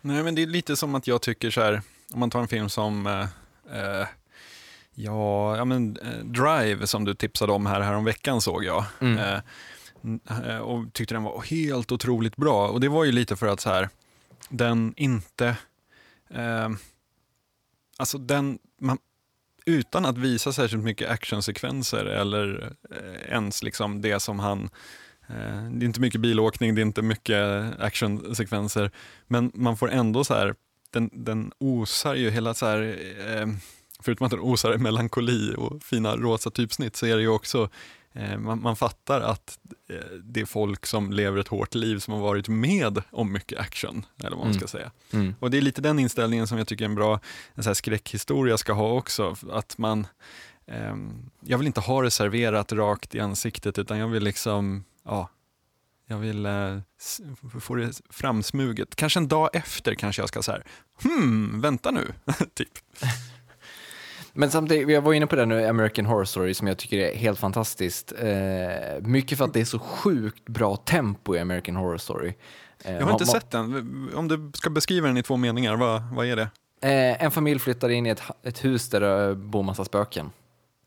[0.02, 1.82] Nej, men det är lite som att jag tycker så här,
[2.13, 3.21] om man tar en film som eh,
[3.78, 4.08] eh
[4.95, 8.86] ja, ja, men, eh, Drive som du tipsade om här, här om veckan såg jag.
[9.02, 9.41] Mm.
[10.47, 12.67] Eh, och tyckte den var helt otroligt bra.
[12.67, 13.89] Och det var ju lite för att så här,
[14.54, 15.58] den inte...
[16.30, 16.70] Eh,
[17.98, 18.60] alltså den...
[18.82, 18.98] Man,
[19.66, 24.70] utan att visa särskilt mycket actionsekvenser eller eh, ens liksom det som han...
[25.28, 27.38] Eh, det är inte mycket bilåkning, det är inte mycket
[27.80, 28.92] actionsekvenser,
[29.28, 30.56] men man får ändå så här,
[30.92, 33.48] den, den osar ju hela så här, eh,
[34.00, 37.70] förutom att den osar melankoli och fina rosa typsnitt så är det ju också
[38.38, 42.21] man, man, fattar att eh, det är folk som lever ett hårt liv som har
[42.21, 44.60] varit med om mycket action, eller vad man mm.
[44.60, 44.91] ska säga.
[45.12, 45.36] Mm.
[45.39, 47.19] Och det är lite den inställningen som jag tycker en bra
[47.54, 50.08] en så här skräckhistoria ska ha också, att man
[50.65, 50.95] eh,
[51.39, 55.30] jag vill inte ha det serverat rakt i ansiktet utan jag vill liksom, ja,
[56.08, 56.80] jag vill eh,
[57.62, 58.95] få det framsmuget.
[58.95, 60.62] Kanske en dag efter kanske jag ska säga,
[61.04, 62.13] hmm, vänta nu,
[62.54, 62.71] typ.
[64.34, 67.15] Men samtidigt, jag var inne på det nu, American Horror Story, som jag tycker är
[67.15, 68.13] helt fantastiskt.
[68.19, 72.34] Eh, mycket för att det är så sjukt bra tempo i American Horror Story.
[72.84, 74.10] Eh, jag har inte sett den.
[74.15, 76.50] Om du ska beskriva den i två meningar, vad, vad är det?
[76.82, 80.32] Eh, en familj flyttar in i ett, ett hus där det bor massa spöken.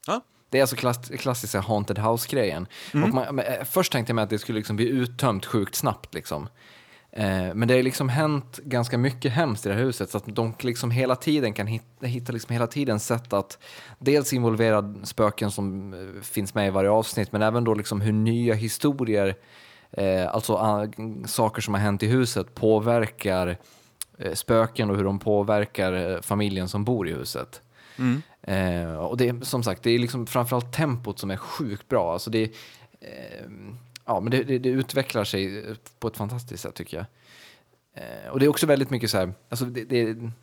[0.07, 0.21] Ja.
[0.51, 2.67] Det är alltså klass, klassiska haunted house-grejen.
[2.93, 6.15] Men, eh, först tänkte jag mig att det skulle liksom bli uttömt sjukt snabbt.
[6.15, 6.49] Liksom.
[7.17, 10.25] Eh, men det har liksom hänt ganska mycket hemskt i det här huset så att
[10.27, 13.59] de liksom hela tiden kan hitta, hitta liksom hela tiden sätt att
[13.99, 18.13] dels involvera spöken som eh, finns med i varje avsnitt men även då liksom hur
[18.13, 19.35] nya historier,
[19.91, 20.87] eh, alltså ah,
[21.27, 23.57] saker som har hänt i huset påverkar
[24.19, 27.63] eh, spöken och hur de påverkar eh, familjen som bor i huset.
[27.99, 28.23] Mm.
[28.43, 32.13] Eh, och det är som sagt, det är liksom framförallt tempot som är sjukt bra.
[32.13, 32.43] Alltså det,
[33.01, 33.47] eh,
[34.07, 35.65] ja, men det, det, det utvecklar sig
[35.99, 37.07] på ett fantastiskt sätt tycker jag.
[37.97, 39.85] Eh, och det är också väldigt mycket så här, alltså det,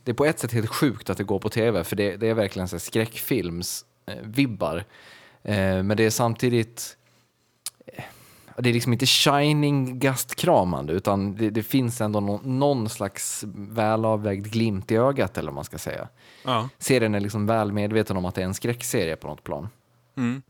[0.04, 2.34] det, är på ett sätt helt sjukt att det går på tv, för det, är
[2.34, 4.84] verkligen så skräckfilms-vibbar.
[5.44, 6.98] Eh, men det är samtidigt,
[7.86, 8.04] eh,
[8.58, 14.92] det är liksom inte shining gastkramande, utan det, finns ändå någon, någon slags välavvägd glimt
[14.92, 16.08] i ögat, eller vad man ska säga.
[16.46, 16.70] Ja.
[16.78, 19.70] Serien är liksom väl medveten om att det är en skräckserie på något plan.
[20.18, 20.42] Mm.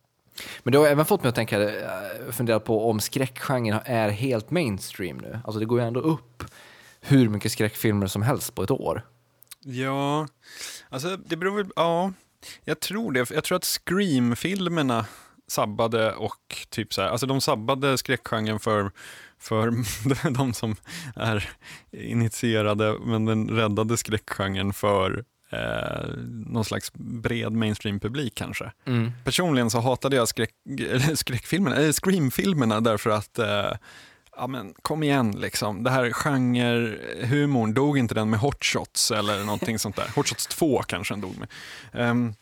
[0.64, 4.52] Men det har även fått mig att tänka, eh, fundera på om skräckgenren är helt
[4.52, 5.40] mainstream nu.
[5.44, 6.44] Alltså det går ju ändå upp
[7.02, 9.06] hur mycket skräckfilmer som helst på ett år.
[9.60, 10.28] Ja,
[10.90, 12.14] alltså det beror väl, ja,
[12.64, 13.32] jag tror det.
[13.32, 15.06] Jag tror att Scream-filmerna
[15.48, 18.92] sabbade och typ så här, alltså de sabbade skräckgenren för,
[19.40, 19.74] för
[20.34, 20.76] de som
[21.16, 21.50] är
[21.92, 26.10] initierade, men den räddade skräckgenren för eh,
[26.48, 28.72] någon slags bred mainstream-publik kanske.
[29.24, 30.52] Personligen så hatade jag skräck,
[31.16, 33.72] skräckfilmerna, eller Scream-filmerna därför att eh,
[34.36, 39.44] Ja men kom igen liksom, det här genre-humorn, dog inte den med Hot Shots eller
[39.44, 40.08] någonting sånt där?
[40.16, 41.50] Hot Shots 2 kanske den dog med.
[41.94, 42.34] Ehm,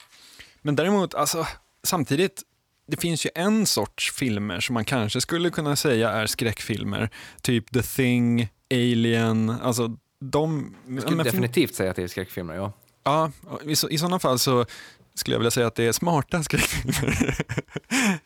[0.62, 1.48] men däremot, alltså
[1.84, 2.42] samtidigt,
[2.88, 7.10] det finns ju en sorts filmer som man kanske skulle kunna säga är skräckfilmer.
[7.42, 10.76] Typ The Thing, Alien, alltså de...
[10.88, 12.74] Jag ja, skulle definitivt säga att det är skräckfilmer, ja.
[13.04, 13.32] Ja,
[13.66, 14.66] i, så, i sådana fall så
[15.14, 17.36] skulle jag vilja säga att det är smarta skräckfilmer.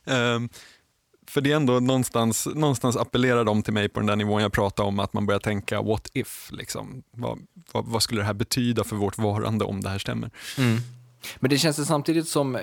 [0.06, 0.50] um,
[1.28, 4.54] för det är ändå någonstans, någonstans appellerar de till mig på den där nivån jag
[4.54, 7.04] pratade om, att man börjar tänka what if, liksom.
[7.12, 7.40] vad,
[7.72, 10.32] vad, vad skulle det här betyda för vårt varande om det här stämmer?
[10.58, 10.78] Mm.
[11.40, 12.62] Men det känns det samtidigt som, eh,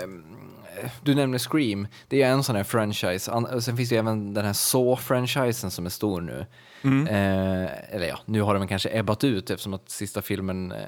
[1.03, 3.31] du nämner Scream, det är en sån här franchise.
[3.61, 6.47] Sen finns det även den här Saw-franchisen som är stor nu.
[6.85, 10.79] Eh, eller ja, nu har den kanske ebbat ut eftersom att sista filmen eh,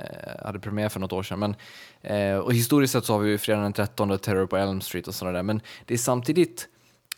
[0.45, 1.39] hade premiär för något år sedan.
[1.39, 1.55] Men,
[2.03, 5.09] eh, och historiskt sett så har vi ju fredagen den 13, Terror på Elm Street
[5.09, 5.43] och sådana där.
[5.43, 6.69] Men det är samtidigt,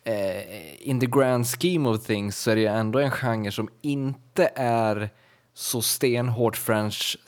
[0.04, 3.68] eh, in the grand scheme of things, så är det ju ändå en genre som
[3.82, 5.10] inte är
[5.54, 7.18] så stenhårt franchise,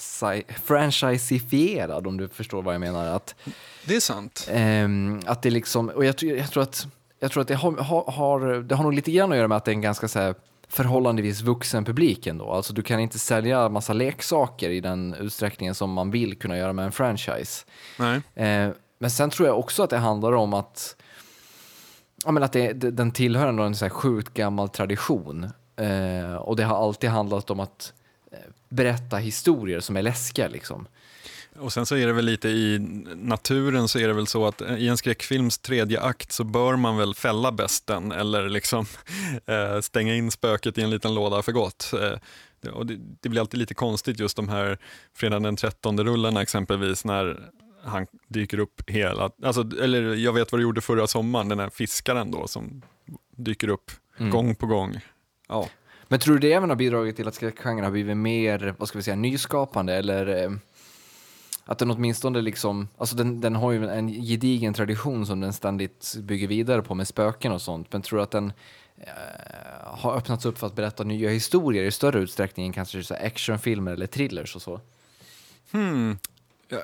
[0.65, 3.07] franchisifierad om du förstår vad jag menar.
[3.07, 3.35] Att,
[3.87, 4.49] Det är sant.
[4.53, 6.87] Ehm, att det liksom, och jag, tror- jag tror att,
[7.21, 9.57] jag tror att det, har, har, har, det har nog lite grann att göra med
[9.57, 10.35] att det är en ganska så här,
[10.69, 12.51] förhållandevis vuxen publik ändå.
[12.51, 16.73] Alltså du kan inte sälja massa leksaker i den utsträckningen som man vill kunna göra
[16.73, 17.65] med en franchise.
[18.35, 20.97] Eh, men sen tror jag också att det handlar om att,
[22.25, 25.51] ja, men att det, det, den tillhör ändå en så här sjukt gammal tradition.
[25.77, 27.93] Eh, och det har alltid handlat om att
[28.33, 30.49] eh, berätta historier som är läskiga.
[30.49, 30.87] Liksom.
[31.59, 32.79] Och sen så är det väl lite i
[33.17, 36.97] naturen så är det väl så att i en skräckfilms tredje akt så bör man
[36.97, 38.87] väl fälla besten eller liksom
[39.47, 41.93] eh, stänga in spöket i en liten låda för gott.
[41.93, 44.79] Eh, och det, det blir alltid lite konstigt just de här
[45.17, 47.51] fredagen den 13-rullarna exempelvis när
[47.85, 51.71] han dyker upp hela, alltså, eller jag vet vad du gjorde förra sommaren, den här
[51.71, 52.83] fiskaren då som
[53.37, 54.31] dyker upp Mm.
[54.31, 55.01] gång på gång.
[55.49, 55.69] Ja.
[56.09, 58.99] Men tror du det även har bidragit till att skräckgenren har blivit mer, vad ska
[58.99, 60.51] vi säga, nyskapande eller eh,
[61.69, 66.15] att den åtminstone liksom, alltså den, den har ju en gedigen tradition som den ständigt
[66.19, 68.53] bygger vidare på med spöken och sånt, men tror du att den
[68.97, 69.07] eh,
[69.85, 73.93] har öppnats upp för att berätta nya historier i större utsträckning än kanske så actionfilmer
[73.93, 74.81] eller thrillers och så?
[75.71, 76.19] Hmm.
[76.69, 76.79] Ja,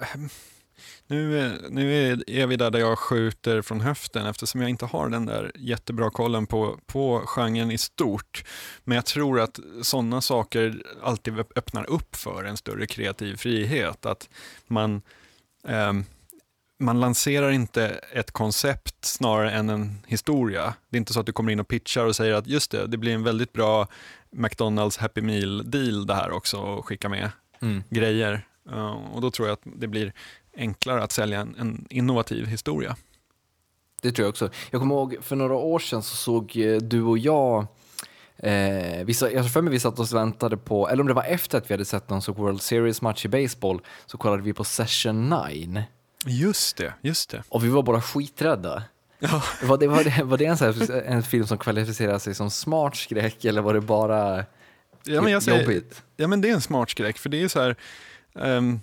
[1.07, 5.09] nu, är- nu är, vi där, där jag skjuter från höften eftersom jag inte har
[5.09, 8.45] den där jättebra kollen på, på genren i stort.
[8.85, 14.07] Men jag tror att sådana saker alltid öpp- öppnar upp för en större kreativ frihet.
[14.07, 14.29] Att
[14.67, 15.03] man,
[15.69, 16.05] ehm,
[16.81, 20.75] man lanserar inte ett koncept snarare än en historia.
[20.91, 22.87] Det är inte så att du kommer in och pitchar och säger att just det,
[22.87, 23.89] det blir en väldigt bra
[24.31, 27.31] McDonalds Happy Meal-deal det här också och skicka med
[27.91, 28.47] grejer.
[28.73, 30.13] Uh, och då tror jag att det blir
[30.57, 32.97] enklare att sälja en, en innovativ historia.
[34.03, 34.51] Det tror jag också.
[34.71, 37.67] Jag kommer ihåg för några år sedan så såg eh, du och jag
[38.37, 41.15] Eh, vi sa, jag tror för mig vi satt och väntade på, eller om det
[41.15, 44.53] var efter att vi hade sett någon sån World Series-match i baseball, så kollade vi
[44.53, 45.85] på Session 9.
[46.27, 47.43] Just det, just det.
[47.49, 48.83] Och vi var bara skiträdda.
[49.19, 49.43] Ja.
[49.63, 52.51] Var det, var det, var det en, sån här, en film som kvalificerar sig som
[52.51, 54.45] smart skräck eller var det bara
[55.05, 56.03] Ja, men jag säger, jobbigt?
[56.17, 57.77] ja, men det är en smart skräck, för det är så här,
[58.35, 58.81] ehm,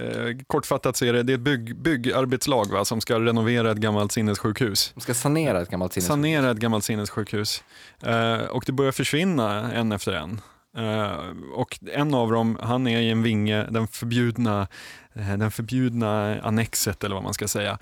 [0.00, 3.78] Eh, kortfattat så är det, det är ett bygg, byggarbetslag va, som ska renovera ett
[3.78, 4.92] gammalt sinnessjukhus.
[4.94, 6.12] De ska sanera ett gammalt sinnessjukhus.
[6.12, 7.64] Sanera ett gammalt sinnessjukhus.
[8.02, 10.40] Eh, och det börjar försvinna en efter en.
[10.78, 11.12] Uh,
[11.54, 14.68] och en av dem, han är i en vinge, den förbjudna,
[15.16, 17.78] uh, den förbjudna annexet eller vad man ska säga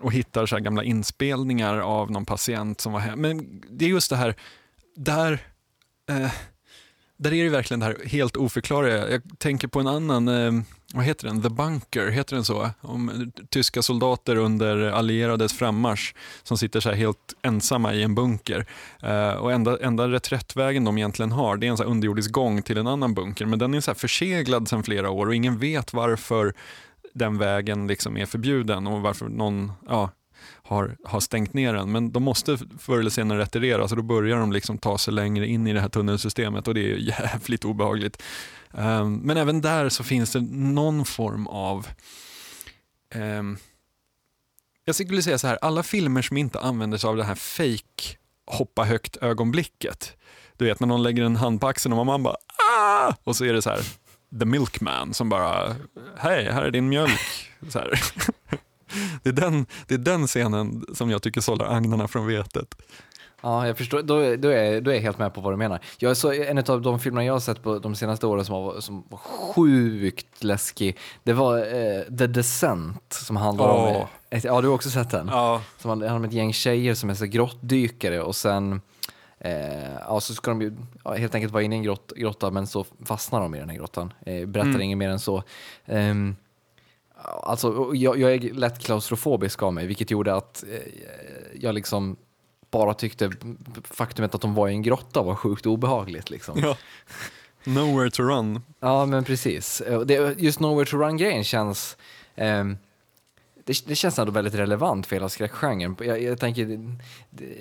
[0.00, 3.16] och hittar så gamla inspelningar av någon patient som var hemma.
[3.16, 4.34] Men det är just det här,
[4.96, 5.32] där,
[6.10, 6.30] uh,
[7.16, 9.10] där är det verkligen det här helt oförklarliga.
[9.10, 10.52] Jag tänker på en annan, eh,
[10.94, 12.70] vad heter den, The Bunker, heter den så?
[12.80, 18.66] Om tyska soldater under allierades frammarsch som sitter så helt ensamma i en bunker.
[19.02, 22.78] Eh, och enda, enda reträttvägen de egentligen har det är en så underjordisk gång till
[22.78, 23.46] en annan bunker.
[23.46, 26.54] Men den är så förseglad sedan flera år och ingen vet varför
[27.14, 30.10] den vägen liksom är förbjuden och varför någon ja,
[30.62, 31.92] har, har stängt ner den.
[31.92, 35.46] Men de måste förr eller senare retirera så då börjar de liksom ta sig längre
[35.46, 38.22] in i det här tunnelsystemet och det är jävligt obehagligt.
[38.70, 41.86] Um, men även där så finns det någon form av
[43.14, 43.58] um,
[44.84, 48.16] jag skulle säga så här, alla filmer som inte använder sig av det här fake
[48.46, 50.16] hoppa högt ögonblicket.
[50.56, 52.36] Du vet när någon lägger en hand på axeln och man bara
[52.76, 53.14] ah!
[53.24, 53.80] och så är det så här
[54.38, 55.76] the milkman som bara
[56.16, 57.50] hej, här är din mjölk.
[57.68, 58.00] Så här.
[59.22, 62.74] Det är, den, det är den scenen som jag tycker sållar agnarna från vetet.
[63.44, 64.02] Ja, jag förstår.
[64.02, 65.80] Då, då, är, då är jag helt med på vad du menar.
[65.98, 68.80] Jag så, en av de filmerna jag har sett på de senaste åren som var,
[68.80, 73.96] som var sjukt läskig, det var eh, The Descent som handlar oh.
[73.96, 74.06] om...
[74.30, 75.28] Ett, ja, du har också sett den?
[75.28, 75.62] Ja.
[75.78, 78.80] Som handlar om ett gäng tjejer som är så grottdykare och sen
[79.44, 80.72] Eh, ja, så ska de ju
[81.04, 83.68] ja, helt enkelt vara inne i en grott, grotta men så fastnar de i den
[83.68, 84.12] här grottan.
[84.26, 84.80] Eh, berättar mm.
[84.80, 85.42] inget mer än så.
[85.84, 86.14] Eh,
[87.24, 90.78] alltså, jag, jag, är lätt klaustrofobisk av mig vilket gjorde att eh,
[91.54, 92.16] jag liksom
[92.70, 93.30] bara tyckte
[93.84, 96.30] faktumet att de var i en grotta var sjukt obehagligt.
[96.30, 96.58] Liksom.
[96.58, 96.76] Ja.
[97.64, 98.60] Nowhere to run.
[98.80, 99.82] Ja, men precis.
[100.06, 101.96] Det, just Nowhere to run-grejen känns
[102.34, 102.64] eh,
[103.64, 105.96] det, det, känns ändå väldigt relevant för hela skräckgenren.
[106.00, 106.96] Jag, jag tänker,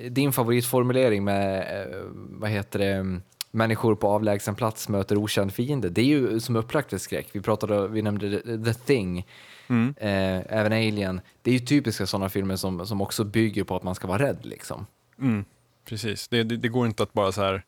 [0.09, 3.19] din favoritformulering med, eh, vad heter det,
[3.53, 5.89] människor på avlägsen plats möter okänd fiende.
[5.89, 7.27] Det är ju som upplagt för skräck.
[7.31, 9.27] Vi, pratade, vi nämnde The Thing,
[9.67, 9.95] mm.
[9.97, 11.21] eh, även Alien.
[11.41, 14.23] Det är ju typiska sådana filmer som, som också bygger på att man ska vara
[14.23, 14.45] rädd.
[14.45, 14.85] Liksom.
[15.19, 15.45] Mm,
[15.85, 17.63] precis, det, det, det, går inte att bara så här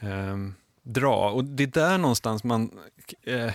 [0.00, 0.36] eh,
[0.82, 1.30] dra.
[1.30, 2.70] Och det är där någonstans man...
[3.22, 3.52] Eh,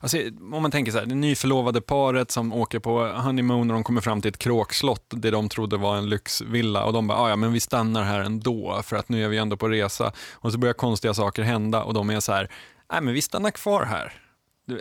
[0.00, 0.18] alltså,
[0.52, 4.00] om man tänker så här, det nyförlovade paret som åker på honeymoon och de kommer
[4.00, 7.36] fram till ett kråkslott, det de trodde var en lyxvilla och de bara, ah, ja
[7.36, 10.12] men vi stannar här ändå för att nu är vi ändå på resa.
[10.32, 12.50] Och så börjar konstiga saker hända och de är så här,
[12.92, 14.12] nej men vi stannar kvar här.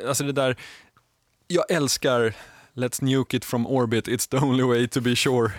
[0.08, 0.58] Alltså det där,
[1.47, 2.36] jag älskar
[2.73, 5.51] Let's nuke it from orbit, it's the only way to be sure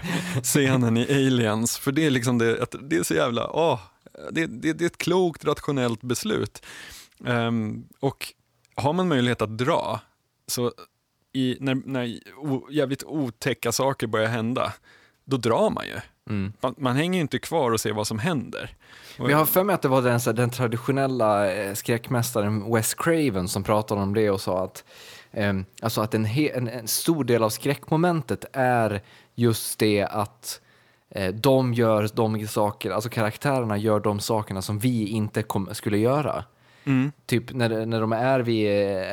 [0.43, 1.79] scenen i Aliens.
[1.79, 3.81] För det är liksom det, det är så jävla, åh,
[4.31, 6.63] det, det, det är ett klokt, rationellt beslut.
[7.19, 8.35] Um, och
[8.81, 10.01] har man möjlighet att dra,
[10.47, 10.73] så
[11.33, 14.73] i, när, när o, jävligt otäcka saker börjar hända,
[15.25, 16.01] då drar man ju.
[16.31, 16.53] Mm.
[16.61, 18.77] Man, man, hänger inte kvar och ser vad som händer.
[19.19, 23.63] Vi har för mig att det var den, den traditionella eh, skräckmästaren Wes Craven som
[23.63, 24.85] pratade om det och sa att
[25.31, 29.03] eh, alltså att en, en, en, stor del av skräckmomentet är
[29.35, 30.61] just det att
[31.11, 35.99] eh, de gör de saker, alltså karaktärerna gör de sakerna som vi inte kom, skulle
[35.99, 36.45] göra.
[36.91, 37.13] Mm.
[37.27, 38.67] Typ när, när de är vid,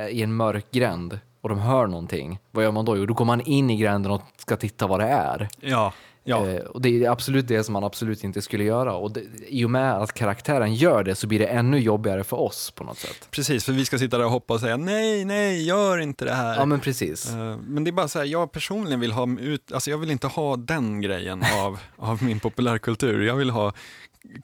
[0.09, 2.97] i en mörk gränd och de hör någonting, vad gör man då?
[2.97, 5.47] Jo, då går man in i gränden och ska titta vad det är.
[5.59, 5.93] Ja.
[6.27, 6.47] Ja.
[6.47, 8.93] Eh, och det är absolut det som man absolut inte skulle göra.
[8.93, 12.39] Och det, I och med att karaktären gör det så blir det ännu jobbigare för
[12.39, 13.27] oss på något sätt.
[13.31, 16.33] Precis, för vi ska sitta där och hoppa och säga nej, nej, gör inte det
[16.33, 16.55] här.
[16.55, 17.33] Ja, men precis.
[17.33, 20.11] Eh, men det är bara så här, jag personligen vill ha ut, alltså jag vill
[20.11, 23.21] inte ha den grejen av, av min populärkultur.
[23.21, 23.73] Jag vill ha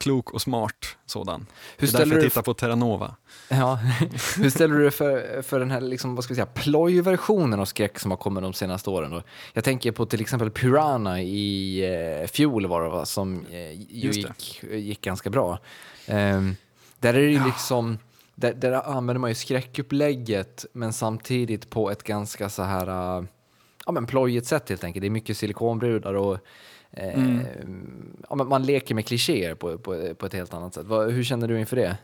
[0.00, 1.46] klok och smart sådan.
[1.78, 3.14] Hur det är därför jag tittar på Terranova.
[3.48, 3.74] Ja.
[4.38, 7.64] Hur ställer du dig för, för den här liksom, vad ska vi säga, plojversionen av
[7.64, 9.10] skräck som har kommit de senaste åren?
[9.10, 9.22] Då?
[9.52, 11.80] Jag tänker på till exempel Piranha i
[12.20, 15.58] eh, fjol var det va, som eh, gick, gick ganska bra.
[16.08, 16.56] Um,
[17.00, 17.46] där är det ja.
[17.46, 17.98] liksom,
[18.34, 23.24] där, där använder man ju skräckupplägget men samtidigt på ett ganska så här, uh,
[23.86, 25.00] ja men plojigt sätt helt enkelt.
[25.00, 26.38] Det är mycket silikonbrudar och
[26.96, 27.42] Mm.
[28.40, 30.86] Eh, man leker med klichéer på, på, på ett helt annat sätt.
[30.88, 31.96] hur känner du inför det?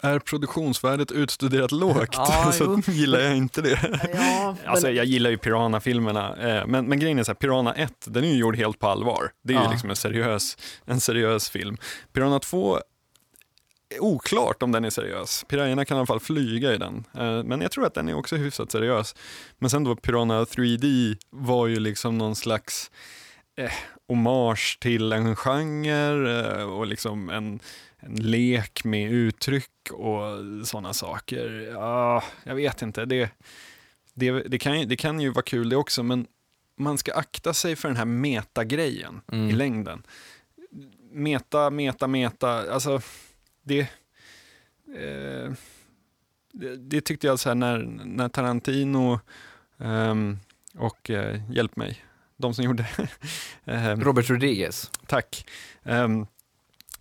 [0.00, 3.78] Är produktionsvärdet utstuderat lågt ja, så gillar jag inte det.
[4.14, 4.70] Ja, men...
[4.70, 8.24] alltså, jag gillar ju Piranha-filmerna, eh, men, men grejen är så här, Piranha 1, den
[8.24, 9.30] är ju gjord helt på allvar.
[9.42, 9.64] Det är ja.
[9.64, 11.76] ju liksom en seriös, en seriös film.
[12.12, 12.80] Piranha 2
[14.00, 15.44] oklart om den är seriös.
[15.48, 17.04] Pirajerna kan i alla fall flyga i den.
[17.14, 19.14] Eh, men jag tror att den är också hyfsat seriös.
[19.58, 22.90] Men sen då Piranha 3D var ju liksom någon slags
[23.56, 23.72] eh,
[24.08, 27.60] hommage till en genre eh, och liksom en,
[27.98, 30.22] en lek med uttryck och
[30.66, 31.70] sådana saker.
[31.72, 33.04] Ja, jag vet inte.
[33.04, 33.30] Det,
[34.14, 36.26] det, det, kan, ju- det kan ju vara kul det också, men
[36.78, 39.50] man ska akta sig för den här metagrejen Mm.
[39.50, 40.02] i längden.
[41.10, 43.00] Meta, meta, meta, alltså
[43.62, 43.80] det,
[44.96, 45.52] eh,
[46.52, 49.20] det, det tyckte jag så här när, när Tarantino
[49.78, 50.38] ehm,
[50.74, 52.04] och, eh, hjälp mig,
[52.36, 52.86] de som gjorde,
[53.64, 55.44] ehm, Robert Rodriguez, tack,
[55.86, 56.26] Ehm,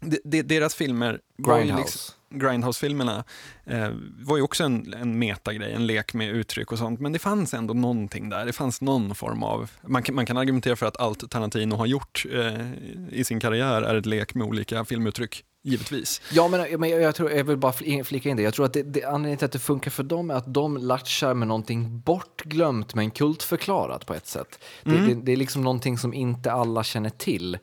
[0.01, 2.13] de, de, deras filmer liksom, Grindhouse.
[2.29, 3.23] Grindhouse-filmerna
[3.65, 7.19] eh, var ju också en, en metagrej, en lek med uttryck och sånt, men det
[7.19, 8.45] fanns ändå någonting där.
[8.45, 11.85] Det fanns någon form av, man kan, man kan argumentera för att allt Tarantino har
[11.85, 12.73] gjort eh,
[13.11, 16.21] i sin karriär är ett lek med olika filmuttryck, givetvis.
[16.31, 18.43] Ja, men, men jag, jag, tror, jag vill bara fl- flika in det.
[18.43, 20.77] Jag tror att det, det, anledningen till att det funkar för dem är att de
[20.77, 24.59] latchar med någonting bortglömt men kultförklarat på ett sätt.
[24.83, 25.07] Det, Mm.
[25.07, 27.57] det, det är liksom någonting som inte alla känner till.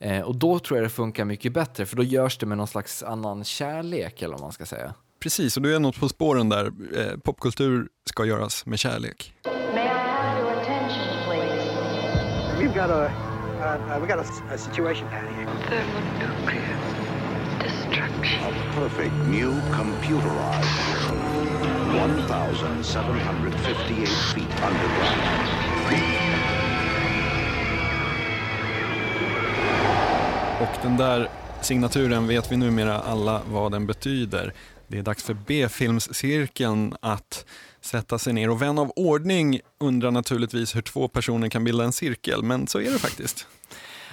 [0.00, 2.66] Eh, och då tror jag det funkar mycket bättre, för då görs det med någon
[2.68, 4.94] slags annan kärlek, eller vad man ska säga.
[5.20, 6.72] Precis, och du är något på spåren där.
[6.96, 9.34] Eh, popkultur ska göras med kärlek.
[12.58, 13.10] We've got a,
[13.60, 15.46] uh, uh, we got a, a situation down here.
[15.68, 16.77] Thermonuclear
[18.78, 21.38] perfect new computerized world.
[22.28, 25.48] 1,758 feet underground.
[30.60, 31.28] Och den där
[31.62, 34.52] signaturen vet vi numera alla vad den betyder.
[34.88, 37.44] Det är dags för B-filmscirkeln att
[37.80, 41.92] sätta sig ner och vän av ordning undrar naturligtvis hur två personer kan bilda en
[41.92, 43.46] cirkel, men så är det faktiskt.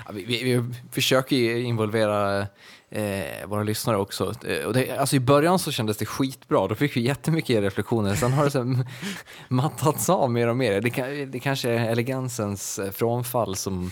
[0.05, 2.47] Ja, vi, vi, vi försöker involvera
[2.95, 4.33] eh, våra lyssnare också.
[4.47, 8.15] Eh, Och det, alltså I början så kändes det skitbra, då fick vi jättemycket reflektioner.
[8.15, 8.83] Sen har det så
[9.47, 10.81] mattats av mer och mer.
[10.81, 13.91] Det, det kanske är elegansens eh, frånfall som,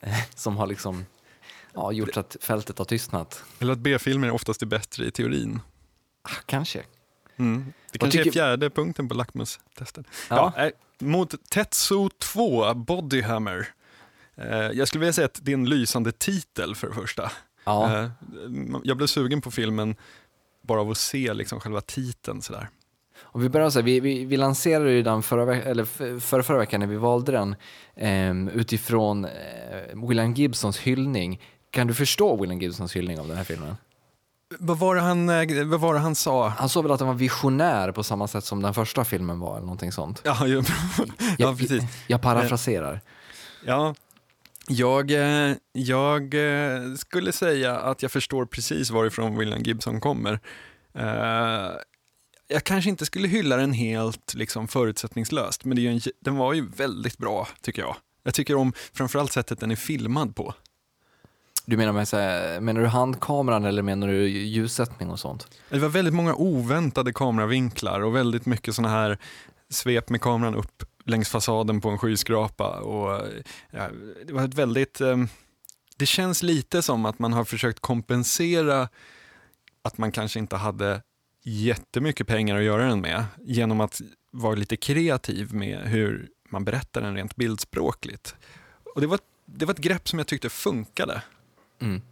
[0.00, 1.06] eh, som har liksom,
[1.74, 3.44] ja, gjort att fältet har tystnat.
[3.58, 5.60] Eller att B-filmer är oftast är bättre i teorin.
[6.22, 6.82] Ah, kanske.
[7.36, 7.72] Mm.
[7.92, 10.06] Det kanske är tycker- fjärde punkten på lackmustestet.
[10.30, 10.52] Ja.
[10.56, 10.70] Ja.
[10.98, 13.68] mot Tetsu 2, Bodyhammer.
[14.72, 17.30] Jag skulle vilja säga att det är en lysande titel för det första.
[17.70, 17.98] Ja.
[18.02, 18.10] Eh,
[18.84, 19.94] jag blev sugen på filmen
[20.62, 22.68] bara av att se liksom själva titeln sådär.
[23.22, 25.84] Och vi, så här, vi, vi, vi lanserade ju den förra, eller
[26.20, 27.56] förra, förra veckan när vi valde den
[27.96, 29.30] eh, utifrån eh,
[30.08, 31.40] William Gibsons hyllning.
[31.70, 33.76] Kan du förstå William Gibsons hyllning av den här filmen?
[34.58, 36.48] Vad var, det han, eh, vad var han sa?
[36.48, 39.52] Han sa väl att den var visionär på samma sätt som den första filmen var
[39.52, 40.20] eller någonting sånt.
[40.24, 40.62] Ja, ja
[41.38, 41.82] Jag- precis.
[42.06, 43.00] Jag parafraserar.
[43.66, 43.94] Ja,
[44.70, 50.40] jag, eh, jag eh, skulle säga att jag förstår precis varifrån William Gibson kommer.
[50.94, 51.70] Eh,
[52.48, 57.18] Jag kanske inte skulle hylla den helt liksom, förutsättningslöst, men en, den var ju väldigt
[57.18, 57.96] bra tycker jag.
[58.22, 60.54] Jag tycker om framförallt sättet den är filmad på.
[61.66, 65.48] Du menar, med, så här, menar du handkameran eller menar du ljussättning och sånt?
[65.68, 69.18] Det var väldigt många oväntade kameravinklar och väldigt mycket sådana här
[69.70, 72.80] svep med kameran upp längs fasaden på en skyskrapa.
[72.80, 73.28] Och,
[73.70, 73.88] ja,
[74.26, 75.00] det var ett väldigt...
[75.00, 75.16] Eh,
[75.96, 78.88] det känns lite som att man har försökt kompensera
[79.82, 81.02] att man kanske inte hade
[81.42, 87.00] jättemycket pengar att göra den med genom att vara lite kreativ med hur man berättar
[87.00, 88.34] den rent bildspråkligt.
[88.94, 91.22] Och det var, det var ett grepp som jag tyckte funkade.
[91.80, 92.02] Mm.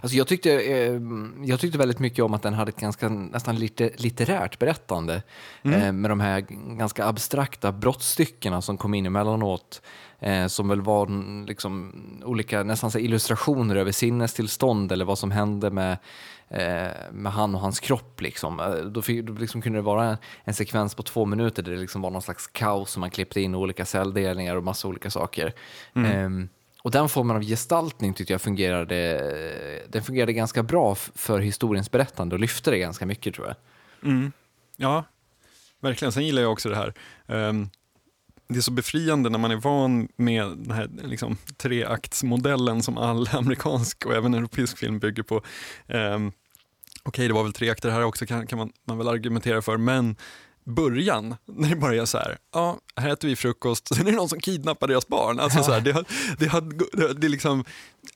[0.00, 1.00] Alltså jag, tyckte, eh,
[1.44, 5.22] jag tyckte väldigt mycket om att den hade ett ganska nästan lite, litterärt berättande
[5.62, 6.40] eh, med de här
[6.76, 9.82] ganska abstrakta brottstyckena som kom in emellanåt
[10.20, 11.92] eh, som väl var mm, liksom,
[12.24, 15.92] olika nästan så illustrationer över sinnestillstånd eller vad som hände med,
[16.48, 18.20] eh, med han och hans kropp.
[18.20, 18.60] Liksom.
[18.60, 21.72] Eh, Då, fick, då liksom kunde det vara en, en sekvens på två minuter där
[21.72, 25.10] det liksom var någon slags kaos som man klippte in olika celldelningar och massa olika
[25.10, 25.52] saker.
[25.94, 26.48] Ehm,
[26.84, 32.34] och den formen av gestaltning tyckte jag fungerade, den fungerade ganska bra för historiens berättande
[32.34, 33.56] och lyfte det ganska mycket tror jag.
[34.10, 34.32] Mm.
[34.76, 35.04] Ja,
[35.80, 36.12] verkligen.
[36.12, 36.94] Sen gillar jag också det här.
[37.26, 37.70] Um,
[38.48, 43.28] det är så befriande när man är van med den här liksom, treaktsmodellen som all
[43.32, 45.42] amerikansk och även europeisk film bygger på.
[45.86, 46.32] Um,
[47.02, 49.76] Okej, det var väl tre akter här också kan, kan man, man väl argumentera för,
[49.76, 50.16] men
[50.64, 54.16] början, när det bara är så här, ja, här äter vi frukost, sen är det
[54.16, 55.40] någon som kidnappar deras barn.
[55.40, 56.04] Alltså så här, det, har,
[56.38, 57.64] det, har, det, liksom,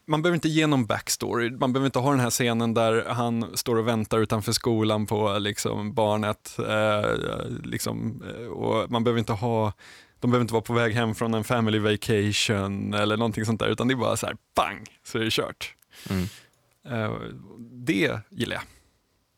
[0.06, 3.56] man behöver inte ge någon backstory, man behöver inte ha den här scenen där han
[3.56, 6.58] står och väntar utanför skolan på liksom, barnet.
[6.58, 9.72] Eh, liksom, eh, och man behöver inte ha,
[10.20, 13.68] de behöver inte vara på väg hem från en family vacation eller någonting sånt där,
[13.68, 15.74] utan det är bara så här, bang, så är det kört.
[16.10, 16.28] Mm.
[16.88, 17.12] Eh,
[17.86, 18.62] det gillar jag.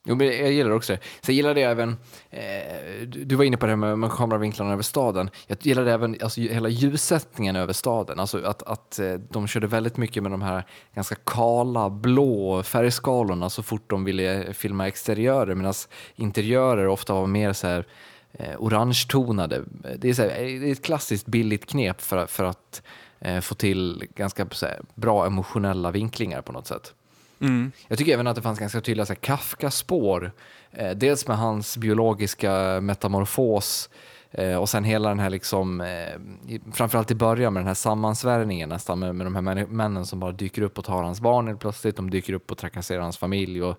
[0.04, 0.98] Jo, men jag gillar också det.
[1.20, 1.96] Sen gillade jag även,
[2.30, 5.30] eh, du var inne på det här med, med kameravinklarna över staden.
[5.46, 8.20] Jag gillade även alltså, hela ljussättningen över staden.
[8.20, 13.50] Alltså att, att eh, de körde väldigt mycket med de här ganska kala, blå färgskalorna
[13.50, 15.54] så fort de ville filma exteriörer.
[15.54, 15.74] Medan
[16.16, 17.86] interiörer ofta var mer så här
[18.32, 19.64] eh, orangetonade.
[19.98, 22.82] Det är, så här, det är ett klassiskt billigt knep för, för att
[23.18, 26.94] eh, få till ganska så här, bra emotionella vinklingar på något sätt.
[27.40, 27.72] Mm.
[27.88, 30.32] Jag tycker även att det fanns ganska tydliga så här, Kafka-spår.
[30.70, 33.90] Eh, dels med hans biologiska metamorfos
[34.30, 38.68] eh, och sen hela den här, liksom, eh, framförallt i början med den här sammansvärjningen
[38.68, 41.46] nästan med, med de här män- männen som bara dyker upp och tar hans barn
[41.46, 41.96] helt plötsligt.
[41.96, 43.62] De dyker upp och trakasserar hans familj.
[43.62, 43.78] Och,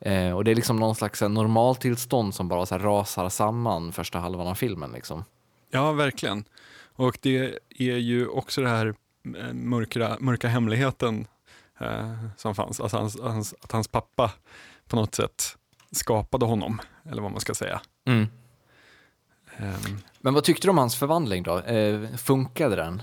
[0.00, 4.18] eh, och det är liksom någon slags normaltillstånd som bara så här, rasar samman första
[4.18, 4.92] halvan av filmen.
[4.92, 5.24] Liksom.
[5.70, 6.44] Ja, verkligen.
[6.96, 8.86] Och det är ju också det här
[9.38, 11.26] eh, mörkra, mörka hemligheten
[11.80, 12.80] eh, som fanns.
[12.80, 14.32] Alltså hans, hans, att hans pappa
[14.88, 15.56] på något sätt
[15.90, 17.80] skapade honom, eller vad man ska säga.
[19.56, 21.58] Ehm, Men vad tyckte du om hans förvandling då?
[21.58, 23.02] Eh, funkade den?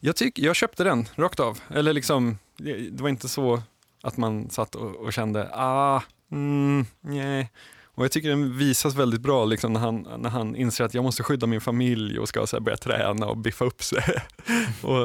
[0.00, 1.60] Jag, tyck, jag köpte den rakt av.
[1.68, 3.62] Eller liksom, det det var inte så
[4.02, 7.50] att man satt och, och kände, ah, mm, nej.
[7.84, 11.04] Och jag tycker den visas väldigt bra liksom, när, han, när han inser att jag
[11.04, 14.02] måste skydda min familj och ska så här, börja träna och biffa upp sig.
[14.82, 15.04] och,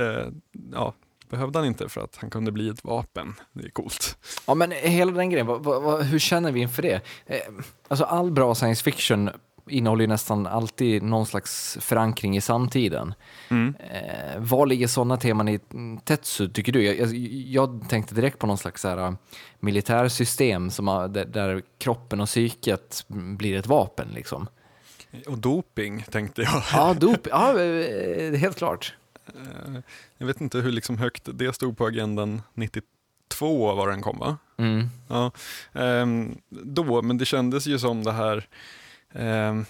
[0.00, 0.28] eh,
[0.72, 0.94] ja,
[1.30, 3.34] behövde han inte för att han kunde bli ett vapen.
[3.52, 4.16] Det är coolt.
[4.46, 7.00] Ja, men hela den grejen, vad, vad, hur känner vi inför det?
[7.26, 7.36] Eh,
[7.88, 9.30] alltså all bra science fiction
[9.68, 13.14] innehåller ju nästan alltid någon slags förankring i samtiden.
[13.50, 15.60] Eh, var ligger sådana teman i
[16.04, 16.82] Tetsu, tycker du?
[16.82, 17.14] Jag, jag,
[17.46, 19.14] jag tänkte direkt på någon slags här, uh,
[19.60, 24.08] militärsystem som, där, där kroppen och psyket blir ett vapen.
[24.14, 24.48] Liksom.
[25.26, 26.62] Och doping tänkte jag.
[26.72, 28.94] Ja, dop, ja, eh, helt klart.
[29.36, 29.80] Eh,
[30.18, 34.38] jag vet inte hur liksom högt det stod på agendan 92 var den kom va?
[34.58, 34.88] Mm.
[35.08, 35.32] Ja,
[35.72, 38.48] ehm, då, men det kändes ju som det här,
[39.14, 39.64] ehm,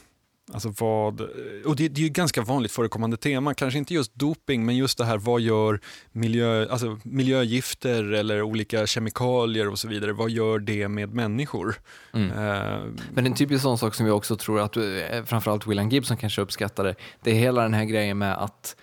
[0.53, 1.21] alltså vad,
[1.65, 4.99] och det, det är ju ganska vanligt förekommande tema, kanske inte just doping, men just
[4.99, 5.81] det här vad gör
[6.13, 11.75] miljö, alltså miljögifter eller olika kemikalier och så vidare, vad gör det med människor?
[12.13, 12.31] Mm.
[12.39, 14.83] Ehm, Men en typisk sån sak som jag också tror att eh,
[15.27, 18.77] framförallt William Gibson kanske uppskattade, det är hela den här grejen med att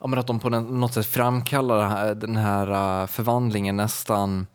[0.00, 4.46] ja, men att de på något sätt framkallar här- den här eh, förvandlingen nästan,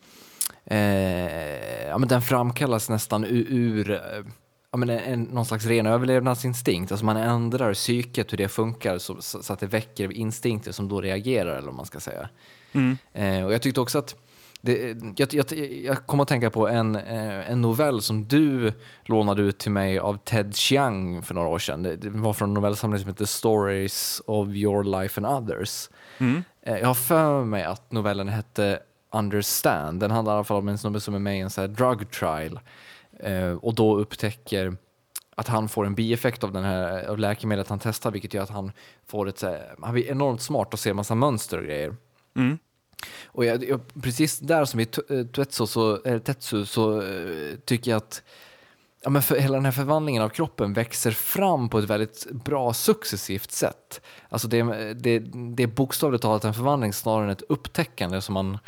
[0.64, 4.00] eh, ja men den framkallas nästan ur, ur
[4.72, 6.92] ja, men en, någon slags ren överlevnadsinstinkt.
[6.92, 10.88] Alltså man ändrar psyket, hur det funkar, så, så, så att det väcker instinkter som
[10.88, 12.28] då reagerar, eller vad man ska säga.
[13.12, 14.16] Eh, och jag tyckte också att
[14.60, 15.52] det, jag, jag,
[15.84, 18.72] jag kom att tänka på en, eh, en novell som du
[19.04, 21.82] lånade ut till mig av Ted Chiang för några år sedan.
[21.82, 25.90] Det, var från en novellsamling som heter Stories of your life and others.
[26.62, 28.80] Eh, jag har för mig att novellen hette
[29.12, 30.00] Understand.
[30.00, 31.68] Den handlar i alla fall om en snubbe som är med i en så här
[31.68, 32.60] drug trial
[33.20, 34.76] eh, och då upptäcker
[35.36, 38.50] att han får en bieffekt av, den här, av läkemedlet han testar, vilket gör att
[38.50, 38.72] han
[39.06, 41.96] får ett, så här, han blir enormt smart och ser massa mönster och grejer.
[42.36, 42.58] mm.
[43.24, 47.96] Och jag, jag, precis där som i eh, Tetsu så, Tetsu så eh, tycker jag
[47.98, 48.22] att
[49.02, 52.72] ja, men för, hela den här förvandlingen av kroppen växer fram på ett väldigt bra
[52.72, 54.00] successivt sätt.
[54.28, 54.62] Alltså det,
[54.94, 55.18] det,
[55.54, 58.58] det är bokstavligt talat en förvandling snarare än ett upptäckande som man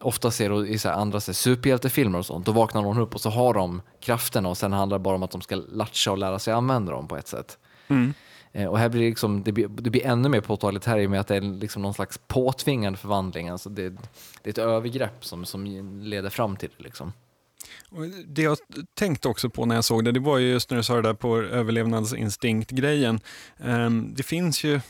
[0.00, 2.46] ofta ser i så här andra så här superhjältefilmer och sånt.
[2.46, 5.22] Då vaknar någon upp och så har de krafterna och sen handlar det bara om
[5.22, 7.58] att de ska latcha och lära sig använda dem på ett sätt.
[7.88, 8.14] Mm.
[8.56, 11.06] Eh, och här blir det, liksom, det, blir, det blir ännu mer påtagligt här i
[11.06, 13.48] och med att det är liksom någon slags påtvingad förvandling.
[13.48, 13.98] Alltså det, det
[14.44, 15.66] är ett övergrepp som, som
[16.02, 16.84] leder fram till det.
[16.84, 17.12] Liksom.
[18.26, 18.58] Det jag
[18.94, 21.02] tänkte också på när jag såg det, det var ju just när du sa det
[21.02, 23.20] där på överlevnadsinstinkt-grejen.
[23.58, 24.80] Ehm, det finns ju,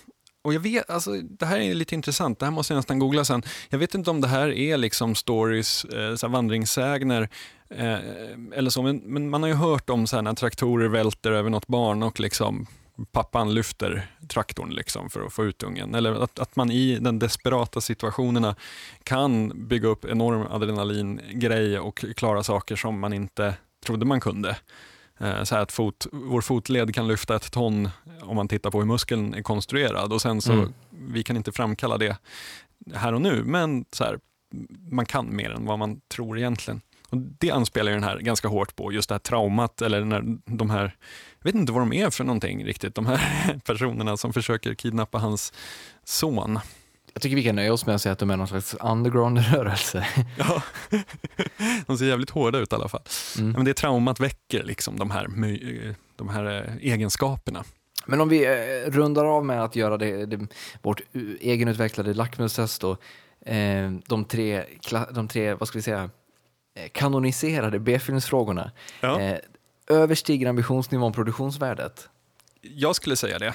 [0.43, 3.25] och jag vet, alltså det här är lite intressant, det här måste jag nästan googla
[3.25, 3.43] sen.
[3.69, 7.29] Jag vet inte om det här är liksom stories, eh, så här vandringssägner,
[7.71, 7.99] eh,
[8.53, 11.51] eller så, men, men man har ju hört om så här när traktorer välter över
[11.51, 12.67] något barn och liksom
[13.13, 15.95] pappan lyfter traktorn liksom för att få ut ungen.
[15.95, 18.57] Eller att, att man i den desperata situationerna
[19.03, 23.55] kan bygga upp enorm adrenalingrej och klara saker som man inte
[23.87, 24.57] trodde man kunde.
[25.19, 27.89] Eh, Så att fot, vår fotled kan lyfta ett ton
[28.23, 30.73] om man tittar på hur muskeln är konstruerad och sen så, Mm.
[30.91, 32.17] vi kan inte framkalla det
[32.95, 34.19] här och nu, men så här,
[34.91, 36.81] man kan mer än vad man tror egentligen.
[37.11, 40.71] Och Det anspelar den här ganska hårt på, just det här traumat, eller när de
[40.71, 40.97] här,
[41.39, 43.21] jag vet inte vad de är för någonting riktigt, de här
[43.65, 45.53] personerna som försöker kidnappa hans
[46.05, 46.59] son.
[47.17, 50.07] Jag tycker vi kan nöja oss med att säga att de är någon slags underground-rörelse.
[50.39, 50.63] Ja.
[51.87, 53.03] De ser jävligt hårda ut i alla fall.
[53.39, 53.53] Mm.
[53.53, 55.27] Men det traumat väcker liksom de här,
[56.17, 57.65] de här eh, egenskaperna.
[58.07, 60.47] Men om vi eh, rundar av med att göra det, det,
[60.83, 61.01] vårt
[61.41, 62.97] egenutvecklade lackmustest då.
[63.47, 64.65] Eh, de, tre,
[65.15, 66.11] de tre, vad ska vi säga,
[66.93, 68.71] kanoniserade B-filmsfrågorna.
[69.01, 69.21] Ja.
[69.21, 69.39] Eh,
[69.91, 72.09] överstiger ambitionsnivån produktionsvärdet?
[72.61, 73.55] Jag skulle säga det.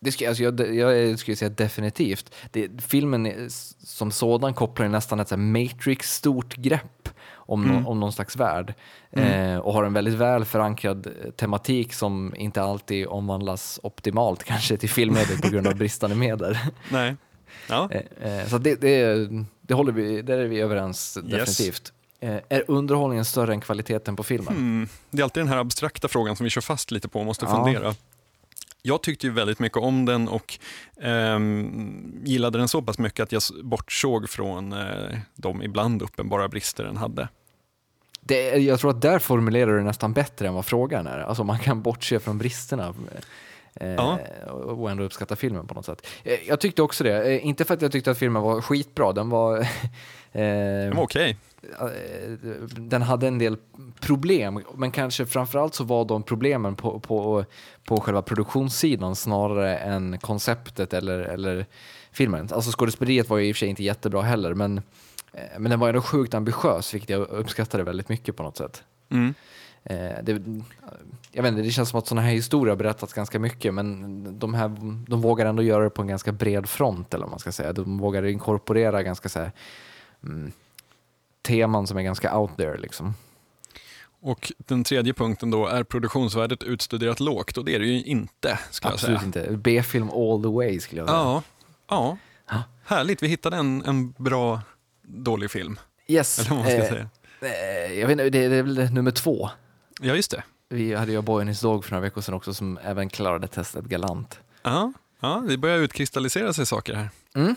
[0.00, 2.34] Det skulle, alltså jag, jag skulle säga definitivt.
[2.50, 8.74] Det, filmen som sådan kopplar nästan ett Matrix-stort grepp om, nå- om någon slags värld.
[9.10, 14.76] Eh, och har en väldigt väl förankrad eh, tematik som inte alltid omvandlas optimalt kanske
[14.76, 16.58] till filmmedel på grund av bristande medel.
[16.90, 17.16] Nej.
[17.68, 17.88] Ja.
[17.90, 19.28] Eh, eh, så det, det,
[19.60, 21.88] det håller vi, där är vi överens definitivt.
[21.88, 24.54] Eh, är underhållningen större än kvaliteten på filmen?
[24.56, 24.88] Mm.
[25.10, 27.44] Det är alltid den här abstrakta frågan som vi kör fast lite på och måste
[27.44, 27.64] Ja.
[27.64, 27.94] fundera.
[28.82, 30.58] Jag tyckte ju väldigt mycket om den och
[31.00, 36.84] ehm, gillade den så pass mycket att jag bortsåg från eh, de ibland uppenbara brister
[36.84, 37.28] den hade.
[38.20, 41.18] Det, jag tror att där formulerar du nästan bättre än vad frågan är.
[41.18, 43.20] Alltså man kan bortse från bristerna eh,
[43.80, 44.18] Ja.
[44.46, 46.06] och ändå uppskatta filmen på något sätt.
[46.24, 47.22] Eh, jag tyckte också det.
[47.34, 49.58] Eh, inte för att jag tyckte att filmen var skitbra, den var...
[49.60, 49.66] eh,
[50.32, 51.36] Den var okej.
[51.80, 51.88] eh,
[52.76, 53.56] den hade en del
[54.00, 57.44] problem, men kanske framförallt så var de problemen på, på,
[57.84, 61.66] på själva produktionssidan snarare än konceptet eller, eller
[62.12, 62.48] filmen.
[62.52, 64.78] Alltså skådespeleriet var ju i och för sig inte jättebra heller, men,
[65.32, 68.82] eh, men den var ändå sjukt ambitiös, vilket jag uppskattade väldigt mycket på något sätt.
[69.10, 69.34] Mm.
[69.90, 70.42] Eh, det,
[71.32, 74.38] jag vet inte, det känns som att sådana här historier har berättats ganska mycket, men
[74.38, 74.68] de, här,
[75.08, 77.72] de vågar ändå göra det på en ganska bred front, eller vad man ska säga.
[77.72, 79.52] De vågar inkorporera ganska så här,
[80.22, 80.52] mm,
[81.42, 82.76] teman som är ganska out there.
[82.78, 83.14] Liksom.
[84.20, 87.56] Och den tredje punkten då, är produktionsvärdet utstuderat lågt?
[87.56, 89.26] Och det är det ju inte, skulle jag Absolut säga.
[89.26, 89.56] inte.
[89.56, 91.18] B-film all the way skulle jag säga.
[91.18, 91.42] Ja,
[91.88, 92.16] ja.
[92.50, 92.62] Ja.
[92.84, 93.22] härligt.
[93.22, 94.60] Vi hittade en, en bra
[95.02, 95.78] dålig film.
[96.06, 96.38] Yes.
[96.38, 97.08] Eller vad man ska eh, säga.
[97.40, 99.50] eh, jag vet inte, det, det är väl nummer två.
[100.00, 100.42] Ja, just det.
[100.68, 104.40] Vi hade ju His Dog för några veckor sedan också som även klarade testet galant.
[104.62, 107.10] Ja, ja, det börjar utkristallisera sig saker här.
[107.34, 107.56] Mm.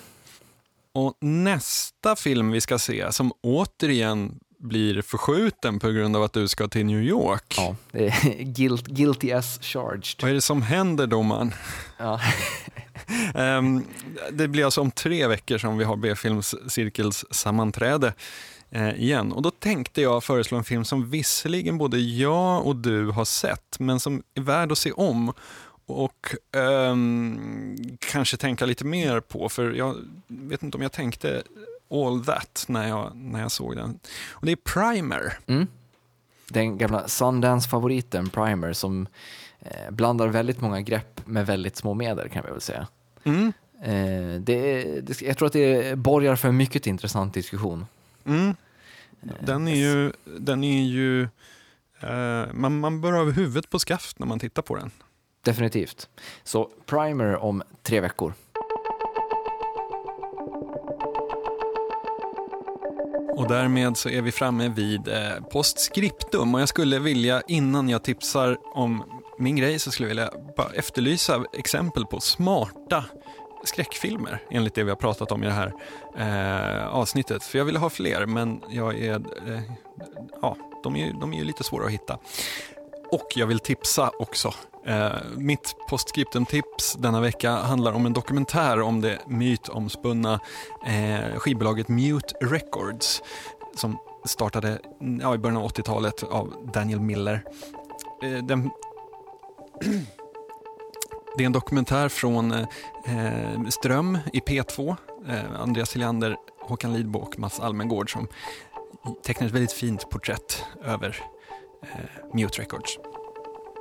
[0.94, 6.48] Och nästa film vi ska se, som återigen blir förskjuten på grund av att du
[6.48, 7.54] ska till New York.
[7.58, 10.22] Ja, det är guilt, guilty as charged.
[10.22, 11.54] Vad är det som händer domaren?
[11.98, 12.22] Ja.
[13.36, 13.86] um,
[14.32, 18.14] det blir alltså om tre veckor som vi har B-films cirkels sammanträde
[18.70, 19.32] eh, igen.
[19.32, 23.80] Och då tänkte jag föreslå en film som visserligen både jag och du har sett,
[23.80, 25.34] men som är värd att se om.
[25.86, 29.96] Och um, kanske tänka lite mer på, för jag
[30.28, 31.44] vet inte om jag tänkte
[31.92, 34.00] all that när jag, när jag såg den.
[34.30, 35.40] Och det är Primer.
[35.48, 35.68] Mm.
[36.50, 39.08] Den gamla Sundance-favoriten Primer som
[39.60, 42.88] eh, blandar väldigt många grepp med väldigt små medel kan vi väl säga.
[43.24, 43.54] Mm.
[43.82, 47.86] Eh, det, det, jag tror att det borgar för en mycket intressant diskussion.
[48.26, 48.56] Mm.
[49.40, 51.22] Den är ju, den är ju
[52.02, 54.92] eh, man, man bör ha huvudet på skaft när man tittar på den.
[55.44, 56.10] Definitivt.
[56.44, 58.34] Så Primer om tre veckor.
[63.36, 68.04] Och därmed så är vi framme vid eh, postscriptum och jag skulle vilja innan jag
[68.04, 73.06] tipsar om min grej så skulle jag vilja bara efterlysa exempel på smarta
[73.64, 75.74] skräckfilmer enligt det vi har pratat om i det här
[76.18, 77.44] eh, avsnittet.
[77.44, 79.16] För jag vill ha fler men jag är,
[79.48, 79.62] eh,
[80.42, 82.18] ja, de är, de är ju lite svåra att hitta.
[83.12, 84.54] Och jag vill tipsa också.
[84.86, 90.40] Eh, mitt postscriptum-tips denna vecka handlar om en dokumentär om det mytomspunna
[90.86, 93.22] eh, skivbolaget Mute Records
[93.76, 94.80] som startade
[95.22, 97.44] ja, i början av 80-talet av Daniel Miller.
[98.24, 98.72] Eh, den,
[101.38, 102.66] det är en dokumentär från eh,
[103.70, 104.96] Ström i P2,
[105.30, 108.28] eh, Andreas Hiljander, Håkan Lidbo och Mats Almengård som
[109.24, 111.24] tecknar ett väldigt fint porträtt över
[111.82, 113.00] eh, Mute Records.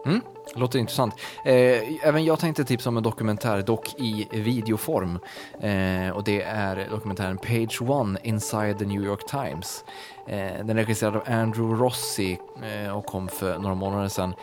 [0.06, 0.20] Mm,
[0.54, 1.14] låter intressant.
[1.44, 5.18] Eh, även jag tänkte tipsa om en dokumentär, dock i videoform.
[5.60, 9.84] Eh, och det är dokumentären Page One Inside the New York Times.
[10.26, 14.34] Eh, den är regisserad av Andrew Rossi eh, och kom för några månader sedan.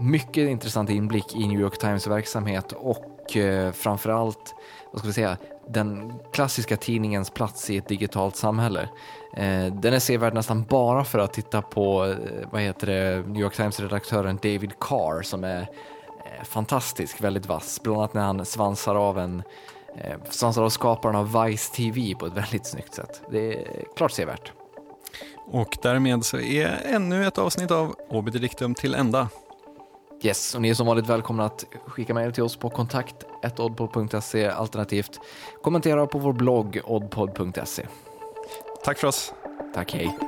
[0.00, 4.54] Mycket intressant inblick i New York Times verksamhet och eh, framförallt,
[4.92, 5.36] vad ska vi säga,
[5.68, 8.80] den klassiska tidningens plats i ett digitalt samhälle.
[9.36, 13.42] Eh, den är sevärd nästan bara för att titta på, eh, vad heter det, New
[13.42, 17.80] York Times-redaktören David Carr som är eh, fantastisk, väldigt vass.
[17.82, 19.42] Bland annat när han svansar av en
[19.96, 23.22] eh, svansar av skaparen av Vice TV på ett väldigt snyggt sätt.
[23.30, 24.52] Det är klart sevärt.
[25.52, 29.28] Och därmed så är ännu ett avsnitt av Obedictum till ända.
[30.22, 33.24] Yes, och ni är som vanligt välkomna att skicka mejl till oss på kontakt
[33.58, 35.20] oddpod.se alternativt
[35.62, 37.86] kommentera på vår blogg oddpod.se.
[38.84, 39.34] Tack för oss.
[39.74, 40.18] Tack, hej.